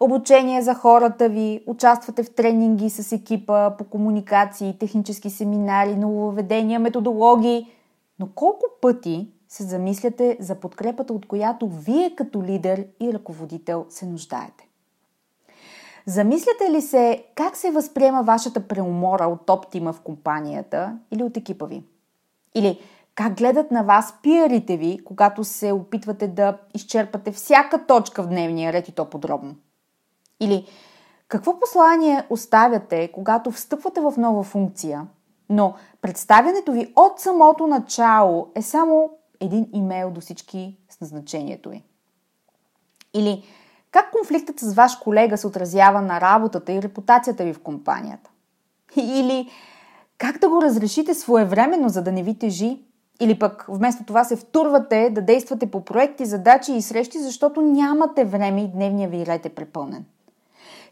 Обучение 0.00 0.62
за 0.62 0.74
хората 0.74 1.28
ви, 1.28 1.62
участвате 1.66 2.22
в 2.22 2.34
тренинги 2.34 2.90
с 2.90 3.12
екипа 3.12 3.70
по 3.76 3.84
комуникации, 3.84 4.76
технически 4.80 5.30
семинари, 5.30 5.96
нововведения, 5.96 6.80
методологии. 6.80 7.66
Но 8.18 8.28
колко 8.34 8.66
пъти 8.80 9.28
се 9.48 9.62
замисляте 9.62 10.36
за 10.40 10.54
подкрепата, 10.54 11.12
от 11.12 11.26
която 11.26 11.68
вие 11.68 12.14
като 12.16 12.42
лидер 12.42 12.86
и 13.00 13.12
ръководител 13.12 13.86
се 13.88 14.06
нуждаете? 14.06 14.69
Замисляте 16.10 16.70
ли 16.70 16.82
се 16.82 17.24
как 17.34 17.56
се 17.56 17.70
възприема 17.70 18.22
вашата 18.22 18.68
преумора 18.68 19.26
от 19.26 19.50
оптима 19.50 19.92
в 19.92 20.00
компанията 20.00 20.98
или 21.10 21.22
от 21.22 21.36
екипа 21.36 21.66
ви? 21.66 21.82
Или 22.54 22.80
как 23.14 23.36
гледат 23.36 23.70
на 23.70 23.82
вас 23.82 24.14
пиарите 24.22 24.76
ви, 24.76 25.04
когато 25.04 25.44
се 25.44 25.72
опитвате 25.72 26.28
да 26.28 26.58
изчерпате 26.74 27.32
всяка 27.32 27.86
точка 27.86 28.22
в 28.22 28.26
дневния 28.26 28.72
ред 28.72 28.88
и 28.88 28.92
то 28.92 29.10
подробно? 29.10 29.54
Или 30.40 30.66
какво 31.28 31.60
послание 31.60 32.26
оставяте, 32.30 33.12
когато 33.12 33.50
встъпвате 33.50 34.00
в 34.00 34.14
нова 34.16 34.42
функция, 34.42 35.06
но 35.48 35.74
представянето 36.00 36.72
ви 36.72 36.92
от 36.96 37.20
самото 37.20 37.66
начало 37.66 38.48
е 38.54 38.62
само 38.62 39.10
един 39.40 39.68
имейл 39.72 40.10
до 40.10 40.20
всички 40.20 40.76
с 40.90 41.00
назначението 41.00 41.70
ви? 41.70 41.84
Или 43.14 43.44
как 43.90 44.10
конфликтът 44.10 44.60
с 44.60 44.74
ваш 44.74 44.96
колега 44.96 45.38
се 45.38 45.46
отразява 45.46 46.00
на 46.00 46.20
работата 46.20 46.72
и 46.72 46.82
репутацията 46.82 47.44
ви 47.44 47.52
в 47.52 47.62
компанията? 47.62 48.30
Или 48.96 49.50
как 50.18 50.38
да 50.38 50.48
го 50.48 50.62
разрешите 50.62 51.14
своевременно, 51.14 51.88
за 51.88 52.02
да 52.02 52.12
не 52.12 52.22
ви 52.22 52.38
тежи? 52.38 52.82
Или 53.20 53.38
пък 53.38 53.64
вместо 53.68 54.04
това 54.04 54.24
се 54.24 54.36
втурвате 54.36 55.10
да 55.10 55.22
действате 55.22 55.70
по 55.70 55.84
проекти, 55.84 56.26
задачи 56.26 56.72
и 56.72 56.82
срещи, 56.82 57.18
защото 57.18 57.60
нямате 57.60 58.24
време 58.24 58.62
и 58.62 58.68
дневния 58.68 59.08
ви 59.08 59.26
ред 59.26 59.46
е 59.46 59.48
препълнен. 59.48 60.04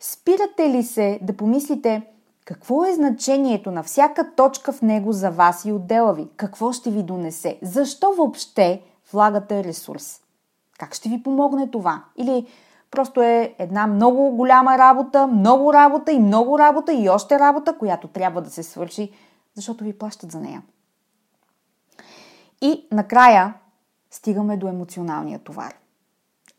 Спирате 0.00 0.69
ли 0.69 0.83
се 0.83 1.19
да 1.23 1.37
помислите 1.37 2.02
какво 2.45 2.85
е 2.85 2.95
значението 2.95 3.71
на 3.71 3.83
всяка 3.83 4.35
точка 4.35 4.73
в 4.73 4.83
него 4.83 5.12
за 5.12 5.31
вас 5.31 5.64
и 5.64 5.73
отдела 5.73 6.14
ви? 6.14 6.28
Какво 6.37 6.73
ще 6.73 6.90
ви 6.90 7.02
донесе? 7.02 7.59
Защо 7.62 8.12
въобще 8.12 8.83
влагате 9.12 9.64
ресурс? 9.64 10.21
Как 10.78 10.95
ще 10.95 11.09
ви 11.09 11.23
помогне 11.23 11.71
това? 11.71 12.05
Или 12.17 12.47
просто 12.90 13.23
е 13.23 13.54
една 13.59 13.87
много 13.87 14.30
голяма 14.30 14.78
работа, 14.78 15.26
много 15.26 15.73
работа 15.73 16.12
и 16.12 16.18
много 16.18 16.59
работа 16.59 16.92
и 16.92 17.09
още 17.09 17.38
работа, 17.38 17.78
която 17.78 18.09
трябва 18.09 18.42
да 18.42 18.50
се 18.50 18.62
свърши, 18.62 19.12
защото 19.54 19.85
ви 19.85 19.99
плащат 19.99 20.33
за 20.33 20.40
нея. 20.40 20.62
И 22.61 22.87
накрая 22.92 23.54
стигаме 24.11 24.57
до 24.57 24.68
емоционалния 24.68 25.38
товар. 25.38 25.75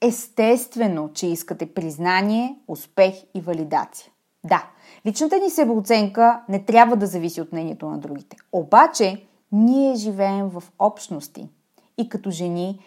Естествено, 0.01 1.09
че 1.13 1.27
искате 1.27 1.73
признание, 1.73 2.59
успех 2.67 3.15
и 3.33 3.41
валидация. 3.41 4.11
Да, 4.43 4.65
личната 5.05 5.39
ни 5.39 5.49
себеоценка 5.49 6.41
не 6.49 6.65
трябва 6.65 6.95
да 6.95 7.07
зависи 7.07 7.41
от 7.41 7.51
мнението 7.51 7.89
на 7.89 7.97
другите. 7.97 8.37
Обаче, 8.51 9.25
ние 9.51 9.95
живеем 9.95 10.49
в 10.49 10.63
общности 10.79 11.49
и 11.97 12.09
като 12.09 12.31
жени 12.31 12.79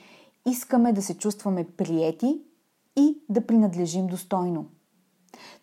искаме 0.47 0.93
да 0.93 1.03
се 1.03 1.19
чувстваме 1.19 1.67
приети 1.77 2.41
и 2.97 3.19
да 3.29 3.47
принадлежим 3.47 4.07
достойно. 4.07 4.67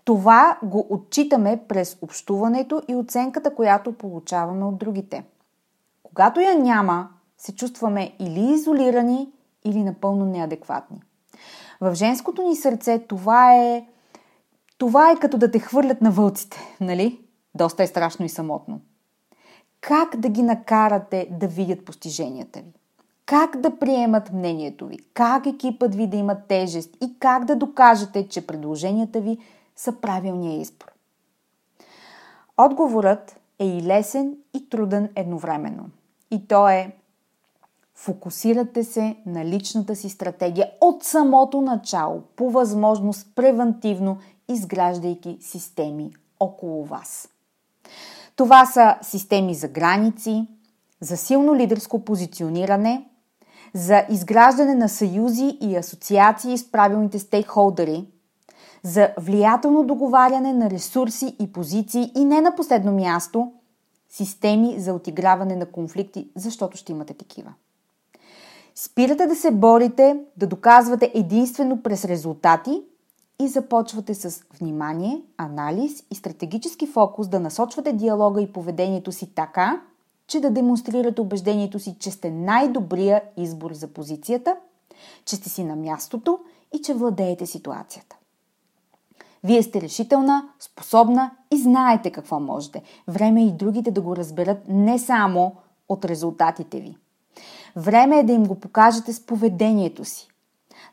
Това 0.03 0.59
го 0.63 0.87
отчитаме 0.89 1.63
през 1.67 1.97
общуването 2.01 2.81
и 2.87 2.95
оценката, 2.95 3.55
която 3.55 3.93
получаваме 3.93 4.65
от 4.65 4.77
другите. 4.77 5.23
Когато 6.03 6.39
я 6.39 6.59
няма, 6.59 7.09
се 7.37 7.55
чувстваме 7.55 8.15
или 8.19 8.53
изолирани, 8.53 9.31
или 9.65 9.83
напълно 9.83 10.25
неадекватни. 10.25 11.01
В 11.81 11.95
женското 11.95 12.41
ни 12.41 12.55
сърце 12.55 12.99
това 12.99 13.55
е 13.55 13.87
това 14.77 15.11
е 15.11 15.19
като 15.19 15.37
да 15.37 15.51
те 15.51 15.59
хвърлят 15.59 16.01
на 16.01 16.11
вълците, 16.11 16.57
нали? 16.81 17.25
Доста 17.55 17.83
е 17.83 17.87
страшно 17.87 18.25
и 18.25 18.29
самотно. 18.29 18.81
Как 19.81 20.15
да 20.15 20.29
ги 20.29 20.43
накарате 20.43 21.27
да 21.31 21.47
видят 21.47 21.85
постиженията 21.85 22.59
ви? 22.59 22.78
Как 23.29 23.57
да 23.57 23.79
приемат 23.79 24.33
мнението 24.33 24.87
ви? 24.87 24.99
Как 25.13 25.45
екипът 25.45 25.95
ви 25.95 26.07
да 26.07 26.17
има 26.17 26.35
тежест? 26.35 26.97
И 27.01 27.19
как 27.19 27.45
да 27.45 27.55
докажете, 27.55 28.27
че 28.27 28.47
предложенията 28.47 29.21
ви 29.21 29.37
са 29.75 29.91
правилния 29.91 30.61
избор? 30.61 30.85
Отговорът 32.57 33.39
е 33.59 33.65
и 33.65 33.83
лесен, 33.83 34.37
и 34.53 34.69
труден 34.69 35.09
едновременно. 35.15 35.89
И 36.31 36.47
то 36.47 36.69
е 36.69 36.95
Фокусирате 37.95 38.83
се 38.83 39.15
на 39.25 39.45
личната 39.45 39.95
си 39.95 40.09
стратегия 40.09 40.71
от 40.81 41.03
самото 41.03 41.61
начало, 41.61 42.21
по 42.35 42.49
възможност 42.49 43.27
превентивно, 43.35 44.17
изграждайки 44.47 45.37
системи 45.41 46.11
около 46.39 46.85
вас. 46.85 47.29
Това 48.35 48.65
са 48.65 48.95
системи 49.01 49.55
за 49.55 49.67
граници, 49.67 50.47
за 51.01 51.17
силно 51.17 51.55
лидерско 51.55 52.05
позициониране, 52.05 53.05
за 53.73 54.05
изграждане 54.09 54.75
на 54.75 54.89
съюзи 54.89 55.57
и 55.61 55.75
асоциации 55.75 56.57
с 56.57 56.71
правилните 56.71 57.19
стейкхолдери, 57.19 58.07
за 58.83 59.09
влиятелно 59.17 59.83
договаряне 59.83 60.53
на 60.53 60.69
ресурси 60.69 61.35
и 61.39 61.53
позиции 61.53 62.11
и 62.15 62.25
не 62.25 62.41
на 62.41 62.55
последно 62.55 62.91
място 62.91 63.51
системи 64.09 64.79
за 64.79 64.93
отиграване 64.93 65.55
на 65.55 65.65
конфликти, 65.65 66.29
защото 66.35 66.77
ще 66.77 66.91
имате 66.91 67.13
такива. 67.13 67.53
Спирате 68.75 69.27
да 69.27 69.35
се 69.35 69.51
борите, 69.51 70.19
да 70.37 70.47
доказвате 70.47 71.11
единствено 71.15 71.83
през 71.83 72.05
резултати 72.05 72.81
и 73.41 73.47
започвате 73.47 74.13
с 74.13 74.43
внимание, 74.59 75.21
анализ 75.37 76.03
и 76.11 76.15
стратегически 76.15 76.87
фокус 76.87 77.27
да 77.27 77.39
насочвате 77.39 77.93
диалога 77.93 78.41
и 78.41 78.53
поведението 78.53 79.11
си 79.11 79.35
така, 79.35 79.81
че 80.29 80.39
да 80.39 80.51
демонстрирате 80.51 81.21
убеждението 81.21 81.79
си, 81.79 81.95
че 81.99 82.11
сте 82.11 82.31
най-добрия 82.31 83.21
избор 83.37 83.73
за 83.73 83.87
позицията, 83.87 84.55
че 85.25 85.35
сте 85.35 85.49
си 85.49 85.63
на 85.63 85.75
мястото 85.75 86.39
и 86.73 86.81
че 86.81 86.93
владеете 86.93 87.45
ситуацията. 87.45 88.15
Вие 89.43 89.63
сте 89.63 89.81
решителна, 89.81 90.49
способна 90.59 91.31
и 91.51 91.57
знаете 91.57 92.11
какво 92.11 92.39
можете. 92.39 92.81
Време 93.07 93.41
е 93.41 93.45
и 93.45 93.51
другите 93.51 93.91
да 93.91 94.01
го 94.01 94.15
разберат 94.15 94.57
не 94.67 94.99
само 94.99 95.55
от 95.89 96.05
резултатите 96.05 96.79
ви. 96.79 96.97
Време 97.75 98.19
е 98.19 98.23
да 98.23 98.33
им 98.33 98.45
го 98.45 98.55
покажете 98.55 99.13
с 99.13 99.25
поведението 99.25 100.05
си. 100.05 100.27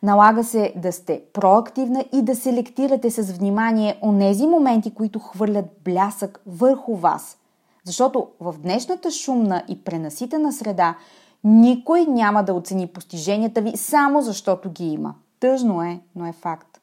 Налага 0.02 0.44
се 0.44 0.72
да 0.76 0.92
сте 0.92 1.22
проактивна 1.32 2.04
и 2.12 2.22
да 2.22 2.36
селектирате 2.36 3.10
с 3.10 3.32
внимание 3.32 3.98
онези 4.02 4.46
моменти, 4.46 4.94
които 4.94 5.18
хвърлят 5.18 5.66
блясък 5.84 6.40
върху 6.46 6.96
вас. 6.96 7.38
Защото 7.86 8.28
в 8.40 8.54
днешната 8.58 9.10
шумна 9.10 9.64
и 9.68 9.84
пренаситена 9.84 10.52
среда 10.52 10.96
никой 11.44 12.04
няма 12.04 12.44
да 12.44 12.54
оцени 12.54 12.86
постиженията 12.86 13.60
ви 13.62 13.76
само 13.76 14.22
защото 14.22 14.70
ги 14.70 14.86
има. 14.86 15.14
Тъжно 15.40 15.82
е, 15.82 16.00
но 16.16 16.26
е 16.26 16.32
факт. 16.32 16.80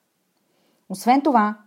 Освен 0.89 1.21
това, 1.21 1.57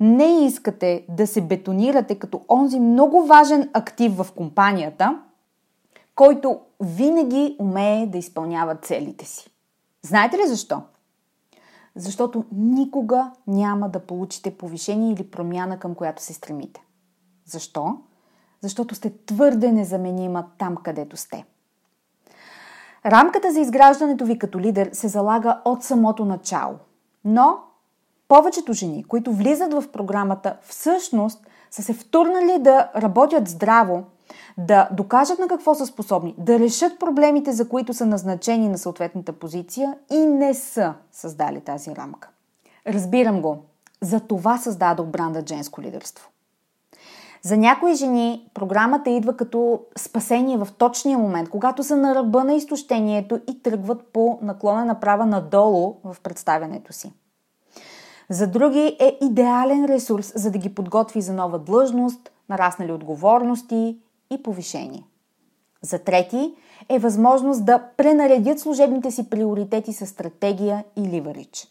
не 0.00 0.46
искате 0.46 1.04
да 1.08 1.26
се 1.26 1.40
бетонирате 1.40 2.18
като 2.18 2.40
онзи 2.48 2.80
много 2.80 3.26
важен 3.26 3.70
актив 3.72 4.16
в 4.16 4.26
компанията– 4.36 5.22
който 6.14 6.60
винаги 6.80 7.56
умее 7.58 8.06
да 8.06 8.18
изпълнява 8.18 8.74
целите 8.74 9.24
си. 9.24 9.50
Знаете 10.02 10.38
ли 10.38 10.46
защо? 10.46 10.82
Защото 11.96 12.44
никога 12.52 13.30
няма 13.46 13.88
да 13.88 14.06
получите 14.06 14.56
повишение 14.56 15.12
или 15.12 15.30
промяна, 15.30 15.78
към 15.78 15.94
която 15.94 16.22
се 16.22 16.34
стремите. 16.34 16.84
Защо? 17.44 17.98
Защото 18.62 18.94
сте 18.94 19.12
твърде 19.26 19.72
незаменима 19.72 20.44
там, 20.58 20.76
където 20.76 21.16
сте. 21.16 21.44
Рамката 23.06 23.52
за 23.52 23.60
изграждането 23.60 24.24
ви 24.24 24.38
като 24.38 24.60
лидер 24.60 24.90
се 24.92 25.08
залага 25.08 25.60
от 25.64 25.82
самото 25.82 26.24
начало. 26.24 26.74
Но 27.24 27.58
повечето 28.28 28.72
жени, 28.72 29.04
които 29.04 29.32
влизат 29.32 29.74
в 29.74 29.84
програмата, 29.92 30.56
всъщност 30.62 31.46
са 31.70 31.82
се 31.82 31.92
втурнали 31.92 32.58
да 32.60 32.90
работят 32.96 33.48
здраво 33.48 34.04
да 34.58 34.88
докажат 34.92 35.38
на 35.38 35.48
какво 35.48 35.74
са 35.74 35.86
способни, 35.86 36.34
да 36.38 36.58
решат 36.58 36.98
проблемите, 36.98 37.52
за 37.52 37.68
които 37.68 37.94
са 37.94 38.06
назначени 38.06 38.68
на 38.68 38.78
съответната 38.78 39.32
позиция 39.32 39.94
и 40.10 40.18
не 40.18 40.54
са 40.54 40.94
създали 41.12 41.60
тази 41.60 41.96
рамка. 41.96 42.28
Разбирам 42.86 43.42
го. 43.42 43.58
За 44.00 44.20
това 44.20 44.58
създадох 44.58 45.06
бранда 45.06 45.42
Женско 45.48 45.82
лидерство. 45.82 46.28
За 47.44 47.56
някои 47.56 47.94
жени 47.94 48.50
програмата 48.54 49.10
идва 49.10 49.36
като 49.36 49.80
спасение 49.98 50.56
в 50.56 50.68
точния 50.78 51.18
момент, 51.18 51.48
когато 51.48 51.84
са 51.84 51.96
на 51.96 52.14
ръба 52.14 52.44
на 52.44 52.54
изтощението 52.54 53.40
и 53.50 53.62
тръгват 53.62 54.06
по 54.12 54.38
наклона 54.42 54.84
направа 54.84 55.26
надолу 55.26 55.96
в 56.04 56.16
представянето 56.22 56.92
си. 56.92 57.12
За 58.30 58.46
други 58.46 58.96
е 59.00 59.18
идеален 59.22 59.84
ресурс, 59.84 60.32
за 60.36 60.50
да 60.50 60.58
ги 60.58 60.74
подготви 60.74 61.20
за 61.20 61.32
нова 61.32 61.58
длъжност, 61.58 62.30
нараснали 62.48 62.92
отговорности 62.92 63.98
и 64.30 64.42
повишение. 64.42 65.04
За 65.82 65.98
трети 65.98 66.54
е 66.88 66.98
възможност 66.98 67.64
да 67.64 67.82
пренаредят 67.96 68.60
служебните 68.60 69.10
си 69.10 69.30
приоритети 69.30 69.92
с 69.92 70.06
стратегия 70.06 70.84
и 70.96 71.00
ливарич. 71.00 71.68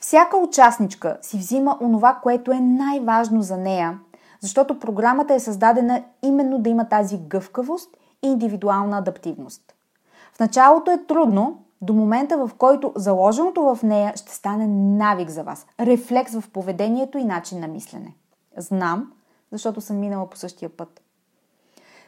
Всяка 0.00 0.36
участничка 0.36 1.18
си 1.22 1.38
взима 1.38 1.78
онова, 1.80 2.20
което 2.22 2.52
е 2.52 2.60
най-важно 2.60 3.42
за 3.42 3.56
нея, 3.56 3.98
защото 4.44 4.78
програмата 4.78 5.34
е 5.34 5.40
създадена 5.40 6.02
именно 6.22 6.58
да 6.58 6.70
има 6.70 6.88
тази 6.88 7.18
гъвкавост 7.18 7.96
и 8.22 8.28
индивидуална 8.28 8.98
адаптивност. 8.98 9.74
В 10.32 10.40
началото 10.40 10.90
е 10.90 11.04
трудно, 11.06 11.62
до 11.80 11.92
момента 11.92 12.46
в 12.46 12.50
който 12.58 12.92
заложеното 12.96 13.62
в 13.62 13.82
нея 13.82 14.12
ще 14.16 14.34
стане 14.34 14.66
навик 14.66 15.30
за 15.30 15.42
вас, 15.42 15.66
рефлекс 15.80 16.40
в 16.40 16.50
поведението 16.50 17.18
и 17.18 17.24
начин 17.24 17.60
на 17.60 17.68
мислене. 17.68 18.14
Знам, 18.56 19.12
защото 19.52 19.80
съм 19.80 19.98
минала 19.98 20.30
по 20.30 20.36
същия 20.36 20.68
път. 20.68 21.02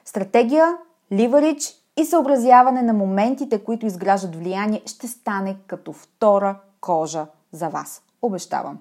Стратегия, 0.05 0.77
ливарич 1.13 1.75
и 1.97 2.05
съобразяване 2.05 2.83
на 2.83 2.93
моментите, 2.93 3.65
които 3.65 3.87
изграждат 3.87 4.37
влияние, 4.37 4.83
ще 4.87 5.09
стане 5.09 5.57
като 5.67 5.93
втора 5.93 6.59
кожа 6.81 7.27
за 7.53 7.69
вас. 7.69 8.03
Обещавам. 8.23 8.79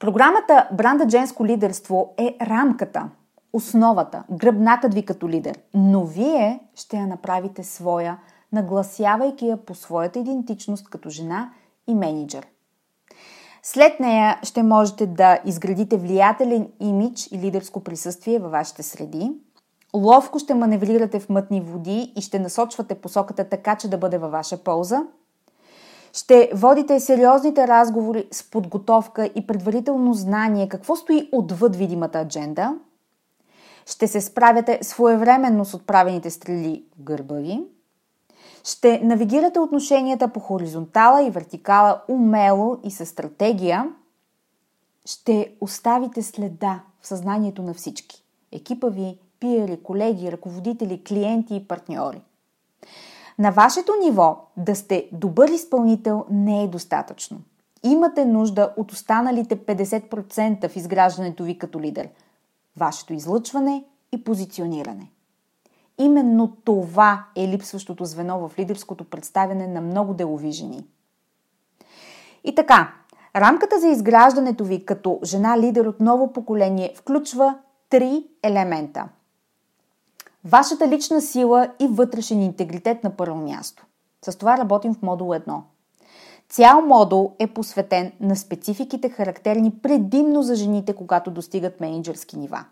Програмата 0.00 0.68
Бранда 0.72 1.08
Женско 1.08 1.46
лидерство 1.46 2.14
е 2.18 2.36
рамката, 2.42 3.08
основата, 3.52 4.24
гръбнакът 4.30 4.94
ви 4.94 5.04
като 5.04 5.28
лидер, 5.28 5.58
но 5.74 6.04
вие 6.04 6.60
ще 6.74 6.96
я 6.96 7.06
направите 7.06 7.64
своя, 7.64 8.18
нагласявайки 8.52 9.46
я 9.46 9.56
по 9.56 9.74
своята 9.74 10.18
идентичност 10.18 10.90
като 10.90 11.10
жена 11.10 11.50
и 11.86 11.94
менеджер. 11.94 12.46
След 13.62 14.00
нея 14.00 14.38
ще 14.42 14.62
можете 14.62 15.06
да 15.06 15.38
изградите 15.44 15.96
влиятелен 15.96 16.68
имидж 16.80 17.26
и 17.32 17.38
лидерско 17.38 17.80
присъствие 17.80 18.38
във 18.38 18.50
вашите 18.50 18.82
среди. 18.82 19.32
Ловко 19.94 20.38
ще 20.38 20.54
маневрирате 20.54 21.20
в 21.20 21.28
мътни 21.28 21.60
води 21.60 22.12
и 22.16 22.20
ще 22.20 22.38
насочвате 22.38 22.94
посоката 22.94 23.44
така, 23.44 23.76
че 23.76 23.90
да 23.90 23.98
бъде 23.98 24.18
във 24.18 24.32
ваша 24.32 24.64
полза. 24.64 25.02
Ще 26.12 26.50
водите 26.54 27.00
сериозните 27.00 27.68
разговори 27.68 28.28
с 28.32 28.50
подготовка 28.50 29.30
и 29.34 29.46
предварително 29.46 30.14
знание 30.14 30.68
какво 30.68 30.96
стои 30.96 31.28
отвъд 31.32 31.76
видимата 31.76 32.18
адженда. 32.18 32.74
Ще 33.86 34.08
се 34.08 34.20
справяте 34.20 34.78
своевременно 34.82 35.64
с 35.64 35.74
отправените 35.74 36.30
стрели 36.30 36.84
в 36.98 37.02
гърба 37.02 37.34
ви. 37.34 37.60
Ще 38.64 39.00
навигирате 39.00 39.60
отношенията 39.60 40.28
по 40.28 40.40
хоризонтала 40.40 41.22
и 41.22 41.30
вертикала 41.30 42.02
умело 42.08 42.78
и 42.84 42.90
със 42.90 43.08
стратегия. 43.08 43.88
Ще 45.04 45.52
оставите 45.60 46.22
следа 46.22 46.80
в 47.00 47.06
съзнанието 47.06 47.62
на 47.62 47.74
всички. 47.74 48.24
Екипа 48.52 48.88
ви, 48.88 49.18
пиери, 49.40 49.82
колеги, 49.82 50.32
ръководители, 50.32 51.04
клиенти 51.04 51.56
и 51.56 51.68
партньори. 51.68 52.20
На 53.40 53.50
вашето 53.50 53.92
ниво 54.04 54.38
да 54.56 54.76
сте 54.76 55.08
добър 55.12 55.48
изпълнител 55.48 56.24
не 56.30 56.62
е 56.62 56.68
достатъчно. 56.68 57.38
Имате 57.82 58.24
нужда 58.24 58.74
от 58.76 58.92
останалите 58.92 59.56
50% 59.56 60.68
в 60.68 60.76
изграждането 60.76 61.44
ви 61.44 61.58
като 61.58 61.80
лидер. 61.80 62.08
Вашето 62.76 63.12
излъчване 63.12 63.84
и 64.12 64.24
позициониране. 64.24 65.10
Именно 65.98 66.56
това 66.64 67.24
е 67.36 67.48
липсващото 67.48 68.04
звено 68.04 68.48
в 68.48 68.58
лидерското 68.58 69.04
представяне 69.04 69.66
на 69.66 69.80
много 69.80 70.14
делови 70.14 70.52
жени. 70.52 70.86
И 72.44 72.54
така, 72.54 72.92
рамката 73.36 73.80
за 73.80 73.86
изграждането 73.86 74.64
ви 74.64 74.84
като 74.84 75.20
жена 75.24 75.58
лидер 75.58 75.84
от 75.84 76.00
ново 76.00 76.32
поколение 76.32 76.92
включва 76.96 77.58
три 77.90 78.24
елемента– 78.42 79.08
Вашата 80.44 80.88
лична 80.88 81.20
сила 81.20 81.68
и 81.80 81.86
вътрешен 81.86 82.42
интегритет 82.42 83.04
на 83.04 83.10
първо 83.10 83.36
място. 83.36 83.86
С 84.24 84.38
това 84.38 84.58
работим 84.58 84.94
в 84.94 85.02
модул 85.02 85.28
1. 85.28 85.60
Цял 86.48 86.82
модул 86.82 87.32
е 87.38 87.46
посветен 87.46 88.12
на 88.20 88.36
спецификите 88.36 89.08
характерни 89.08 89.72
предимно 89.82 90.42
за 90.42 90.54
жените, 90.54 90.92
когато 90.92 91.30
достигат 91.30 91.80
менеджерски 91.80 92.38
нива. 92.38 92.64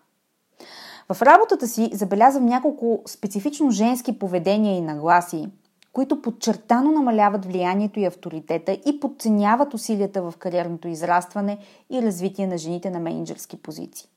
В 1.12 1.22
работата 1.22 1.66
си 1.66 1.90
забелязвам 1.92 2.46
няколко 2.46 3.02
специфично 3.06 3.70
женски 3.70 4.18
поведения 4.18 4.76
и 4.76 4.80
нагласи, 4.80 5.48
които 5.92 6.22
подчертано 6.22 6.92
намаляват 6.92 7.44
влиянието 7.44 8.00
и 8.00 8.04
авторитета 8.04 8.72
и 8.72 9.00
подценяват 9.00 9.74
усилията 9.74 10.22
в 10.22 10.34
кариерното 10.38 10.88
израстване 10.88 11.58
и 11.90 12.02
развитие 12.02 12.46
на 12.46 12.58
жените 12.58 12.90
на 12.90 13.00
менеджерски 13.00 13.62
позиции. 13.62 14.08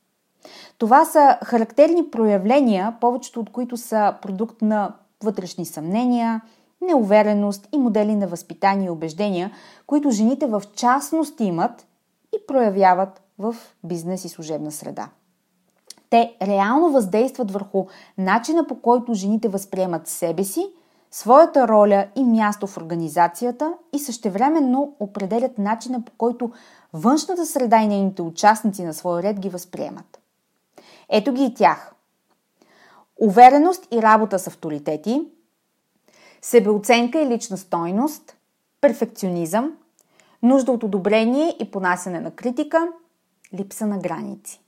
Това 0.78 1.04
са 1.04 1.38
характерни 1.44 2.10
проявления, 2.10 2.96
повечето 3.00 3.40
от 3.40 3.50
които 3.50 3.76
са 3.76 4.14
продукт 4.22 4.62
на 4.62 4.92
вътрешни 5.22 5.66
съмнения, 5.66 6.40
неувереност 6.80 7.68
и 7.72 7.78
модели 7.78 8.14
на 8.14 8.26
възпитание 8.26 8.86
и 8.86 8.90
убеждения, 8.90 9.50
които 9.86 10.10
жените 10.10 10.46
в 10.46 10.62
частност 10.74 11.40
имат 11.40 11.86
и 12.34 12.46
проявяват 12.46 13.22
в 13.38 13.56
бизнес 13.84 14.24
и 14.24 14.28
служебна 14.28 14.72
среда. 14.72 15.08
Те 16.10 16.36
реално 16.42 16.90
въздействат 16.90 17.50
върху 17.50 17.86
начина 18.18 18.66
по 18.66 18.80
който 18.80 19.14
жените 19.14 19.48
възприемат 19.48 20.08
себе 20.08 20.44
си, 20.44 20.66
своята 21.10 21.68
роля 21.68 22.06
и 22.16 22.24
място 22.24 22.66
в 22.66 22.76
организацията 22.76 23.74
и 23.92 23.98
същевременно 23.98 24.96
определят 25.00 25.58
начина 25.58 26.04
по 26.04 26.12
който 26.18 26.50
външната 26.92 27.46
среда 27.46 27.82
и 27.82 27.86
нейните 27.86 28.22
участници 28.22 28.84
на 28.84 28.94
своя 28.94 29.22
ред 29.22 29.40
ги 29.40 29.48
възприемат. 29.48 30.21
Ето 31.14 31.32
ги 31.32 31.44
и 31.44 31.54
тях. 31.54 31.94
Увереност 33.16 33.88
и 33.90 34.02
работа 34.02 34.38
с 34.38 34.46
авторитети, 34.46 35.22
себеоценка 36.42 37.20
и 37.20 37.26
лична 37.26 37.56
стойност, 37.56 38.36
перфекционизъм, 38.80 39.72
нужда 40.42 40.72
от 40.72 40.84
одобрение 40.84 41.56
и 41.60 41.70
понасяне 41.70 42.20
на 42.20 42.30
критика, 42.30 42.88
липса 43.54 43.86
на 43.86 43.98
граници. 43.98 44.60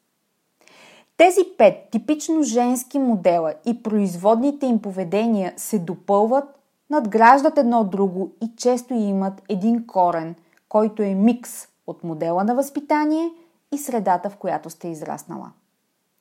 Тези 1.16 1.40
пет 1.58 1.90
типично 1.90 2.42
женски 2.42 2.98
модела 2.98 3.54
и 3.66 3.82
производните 3.82 4.66
им 4.66 4.82
поведения 4.82 5.52
се 5.56 5.78
допълват, 5.78 6.44
надграждат 6.90 7.58
едно 7.58 7.84
друго 7.84 8.32
и 8.42 8.56
често 8.56 8.94
имат 8.94 9.42
един 9.48 9.86
корен, 9.86 10.34
който 10.68 11.02
е 11.02 11.14
микс 11.14 11.68
от 11.86 12.04
модела 12.04 12.44
на 12.44 12.54
възпитание 12.54 13.30
и 13.72 13.78
средата, 13.78 14.30
в 14.30 14.36
която 14.36 14.70
сте 14.70 14.88
израснала. 14.88 15.50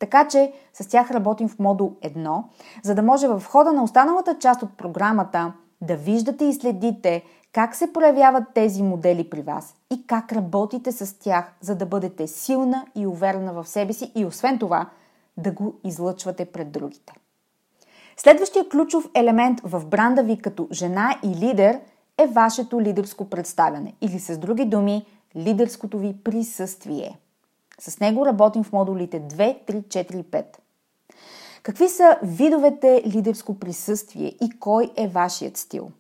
Така 0.04 0.28
че 0.28 0.54
с 0.74 0.88
тях 0.88 1.12
работим 1.12 1.48
в 1.48 1.60
модул 1.60 1.96
1, 2.02 2.44
за 2.84 2.96
да 2.96 3.02
може 3.02 3.28
в 3.28 3.44
хода 3.46 3.74
на 3.74 3.84
останалата 3.84 4.38
част 4.40 4.64
от 4.64 4.78
програмата 4.78 5.54
да 5.82 5.96
виждате 5.96 6.46
и 6.46 6.54
следите 6.54 7.24
как 7.52 7.76
се 7.76 7.94
проявяват 7.94 8.44
тези 8.54 8.84
модели 8.84 9.30
при 9.30 9.42
вас 9.42 9.76
и 9.94 10.08
как 10.08 10.32
работите 10.32 10.92
с 10.92 11.20
тях, 11.20 11.54
за 11.62 11.76
да 11.76 11.86
бъдете 11.86 12.28
силна 12.28 12.86
и 12.96 13.08
уверена 13.08 13.54
в 13.54 13.68
себе 13.68 13.94
си 13.94 14.12
и 14.16 14.26
освен 14.26 14.60
това 14.60 14.90
да 15.38 15.52
го 15.52 15.74
излъчвате 15.84 16.46
пред 16.46 16.72
другите. 16.72 17.14
Следващия 18.18 18.70
ключов 18.70 19.10
елемент 19.16 19.62
в 19.64 19.86
бранда 19.86 20.24
ви 20.24 20.38
като 20.38 20.68
жена 20.72 21.20
и 21.24 21.28
лидер 21.28 21.80
е 22.18 22.28
вашето 22.28 22.82
лидерско 22.82 23.30
представяне 23.30 23.94
или 24.02 24.20
с 24.20 24.38
други 24.38 24.66
думи 24.66 25.06
лидерското 25.36 25.98
ви 25.98 26.16
присъствие– 26.24 27.20
с 27.80 28.00
него 28.00 28.26
работим 28.26 28.64
в 28.64 28.74
модулите 28.74 29.22
2, 29.22 29.66
3, 29.68 29.84
4 29.84 30.16
и 30.16 30.24
5. 30.24 30.46
Какви 31.64 31.90
са 31.90 32.18
видовете 32.24 33.04
лидерско 33.08 33.60
присъствие 33.60 34.28
и 34.28 34.60
кой 34.60 34.92
е 34.96 35.08
вашият 35.08 35.58
стил? 35.58 35.92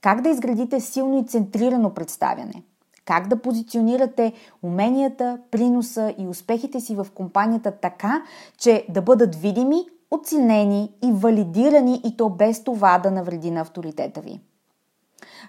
Как 0.00 0.20
да 0.20 0.28
изградите 0.28 0.80
силно 0.80 1.18
и 1.18 1.26
центрирано 1.26 1.94
представяне? 1.94 2.62
Как 3.04 3.28
да 3.28 3.42
позиционирате 3.42 4.32
уменията, 4.62 5.38
приноса 5.50 6.14
и 6.18 6.26
успехите 6.26 6.80
си 6.80 6.94
в 6.94 7.06
компанията 7.14 7.70
така, 7.70 8.22
че 8.58 8.86
да 8.88 9.02
бъдат 9.02 9.36
видими, 9.36 9.84
оценени 10.10 10.92
и 11.04 11.12
валидирани 11.12 12.00
и 12.04 12.16
то 12.16 12.28
без 12.28 12.64
това 12.64 12.98
да 12.98 13.10
навреди 13.10 13.50
на 13.50 13.60
авторитета 13.60 14.20
ви? 14.20 14.40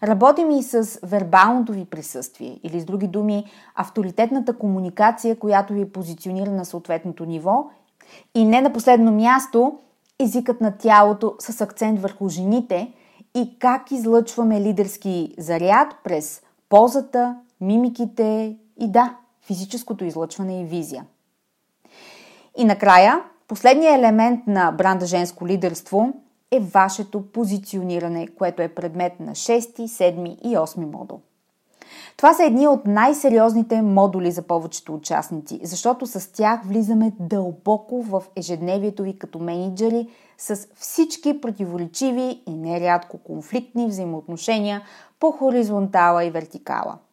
Работим 0.04 0.52
и 0.52 0.64
с 0.64 1.00
вербалното 1.04 1.74
ви 1.74 1.86
присъствие 1.86 2.60
или 2.64 2.80
с 2.80 2.86
други 2.86 3.08
думи 3.08 3.46
авторитетната 3.76 4.58
комуникация, 4.58 5.40
която 5.40 5.74
ви 5.74 5.92
позиционира 5.92 6.52
на 6.52 6.66
съответното 6.66 7.26
ниво 7.26 7.70
и 8.36 8.46
не 8.46 8.62
на 8.62 8.74
последно 8.74 9.12
място 9.12 9.80
езикът 10.20 10.62
на 10.62 10.78
тялото 10.78 11.36
с 11.40 11.62
акцент 11.62 12.00
върху 12.00 12.30
жените 12.30 12.94
и 13.36 13.60
как 13.60 13.92
излъчваме 13.92 14.62
лидерски 14.62 15.36
заряд 15.38 15.88
през 16.04 16.42
позата, 16.70 17.36
мимиките 17.62 18.58
и 18.80 18.92
да, 18.92 19.16
физическото 19.42 20.06
излъчване 20.06 20.62
и 20.62 20.66
визия. 20.66 21.06
И 22.58 22.66
накрая, 22.66 23.22
последният 23.48 23.98
елемент 23.98 24.48
на 24.48 24.72
бранда 24.72 25.06
женско 25.06 25.48
лидерство 25.48 26.14
е 26.52 26.60
вашето 26.60 27.22
позициониране, 27.22 28.28
което 28.28 28.62
е 28.62 28.68
предмет 28.68 29.20
на 29.20 29.32
6, 29.32 29.60
7 29.60 30.40
и 30.42 30.58
8 30.58 30.78
модул. 30.78 31.20
Това 32.18 32.34
са 32.34 32.44
едни 32.44 32.68
от 32.68 32.86
най-сериозните 32.86 33.82
модули 33.82 34.32
за 34.32 34.42
повечето 34.42 34.94
участници, 34.94 35.60
защото 35.64 36.06
с 36.06 36.32
тях 36.32 36.62
влизаме 36.66 37.12
дълбоко 37.20 38.02
в 38.02 38.24
ежедневието 38.36 39.04
ви 39.04 39.18
като 39.18 39.40
менеджери 39.40 40.08
с 40.38 40.68
всички 40.76 41.42
противоречиви 41.42 42.42
и 42.48 42.54
нерядко 42.54 43.18
конфликтни 43.18 43.88
взаимоотношения 43.88 44.82
по 45.20 45.32
хоризонтала 45.32 46.26
и 46.26 46.30
вертикала– 46.30 46.98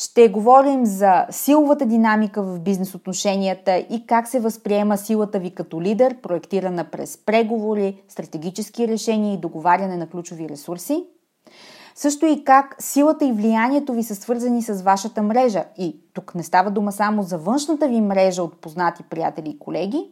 ще 0.00 0.28
говорим 0.28 0.86
за 0.86 1.26
силовата 1.30 1.86
динамика 1.86 2.42
в 2.42 2.60
бизнес 2.60 2.94
отношенията 2.94 3.76
и 3.76 4.04
как 4.06 4.28
се 4.28 4.40
възприема 4.40 4.98
силата 4.98 5.38
ви 5.38 5.54
като 5.54 5.82
лидер, 5.82 6.20
проектирана 6.20 6.84
през 6.84 7.16
преговори, 7.16 8.02
стратегически 8.08 8.88
решения 8.88 9.34
и 9.34 9.40
договаряне 9.40 9.96
на 9.96 10.08
ключови 10.08 10.48
ресурси. 10.48 11.04
Също 11.94 12.26
и 12.26 12.44
как 12.44 12.76
силата 12.78 13.24
и 13.24 13.32
влиянието 13.32 13.92
ви 13.92 14.02
са 14.02 14.14
свързани 14.14 14.62
с 14.62 14.82
вашата 14.82 15.22
мрежа. 15.22 15.64
И 15.78 16.00
тук 16.12 16.34
не 16.34 16.42
става 16.42 16.70
дума 16.70 16.92
само 16.92 17.22
за 17.22 17.38
външната 17.38 17.88
ви 17.88 18.00
мрежа 18.00 18.42
от 18.42 18.60
познати 18.60 19.02
приятели 19.02 19.48
и 19.48 19.58
колеги, 19.58 20.10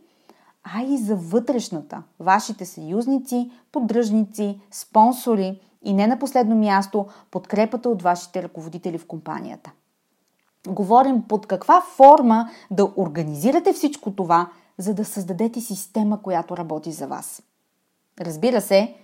а 0.74 0.82
и 0.82 0.98
за 0.98 1.16
вътрешната, 1.16 2.02
вашите 2.20 2.66
съюзници, 2.66 3.50
поддръжници, 3.72 4.60
спонсори 4.70 5.60
и 5.84 5.94
не 5.94 6.06
на 6.06 6.18
последно 6.18 6.56
място 6.56 7.06
подкрепата 7.30 7.88
от 7.88 8.02
вашите 8.02 8.42
ръководители 8.42 8.98
в 8.98 9.06
компанията 9.06 9.70
говорим 10.68 11.22
под 11.28 11.46
каква 11.46 11.80
форма 11.80 12.48
да 12.70 12.90
организирате 12.96 13.72
всичко 13.72 14.10
това, 14.10 14.48
за 14.78 14.94
да 14.94 15.04
създадете 15.04 15.60
система, 15.60 16.22
която 16.22 16.56
работи 16.56 16.92
за 16.92 17.06
вас. 17.06 17.42
Разбира 18.20 18.60
се, 18.60 18.94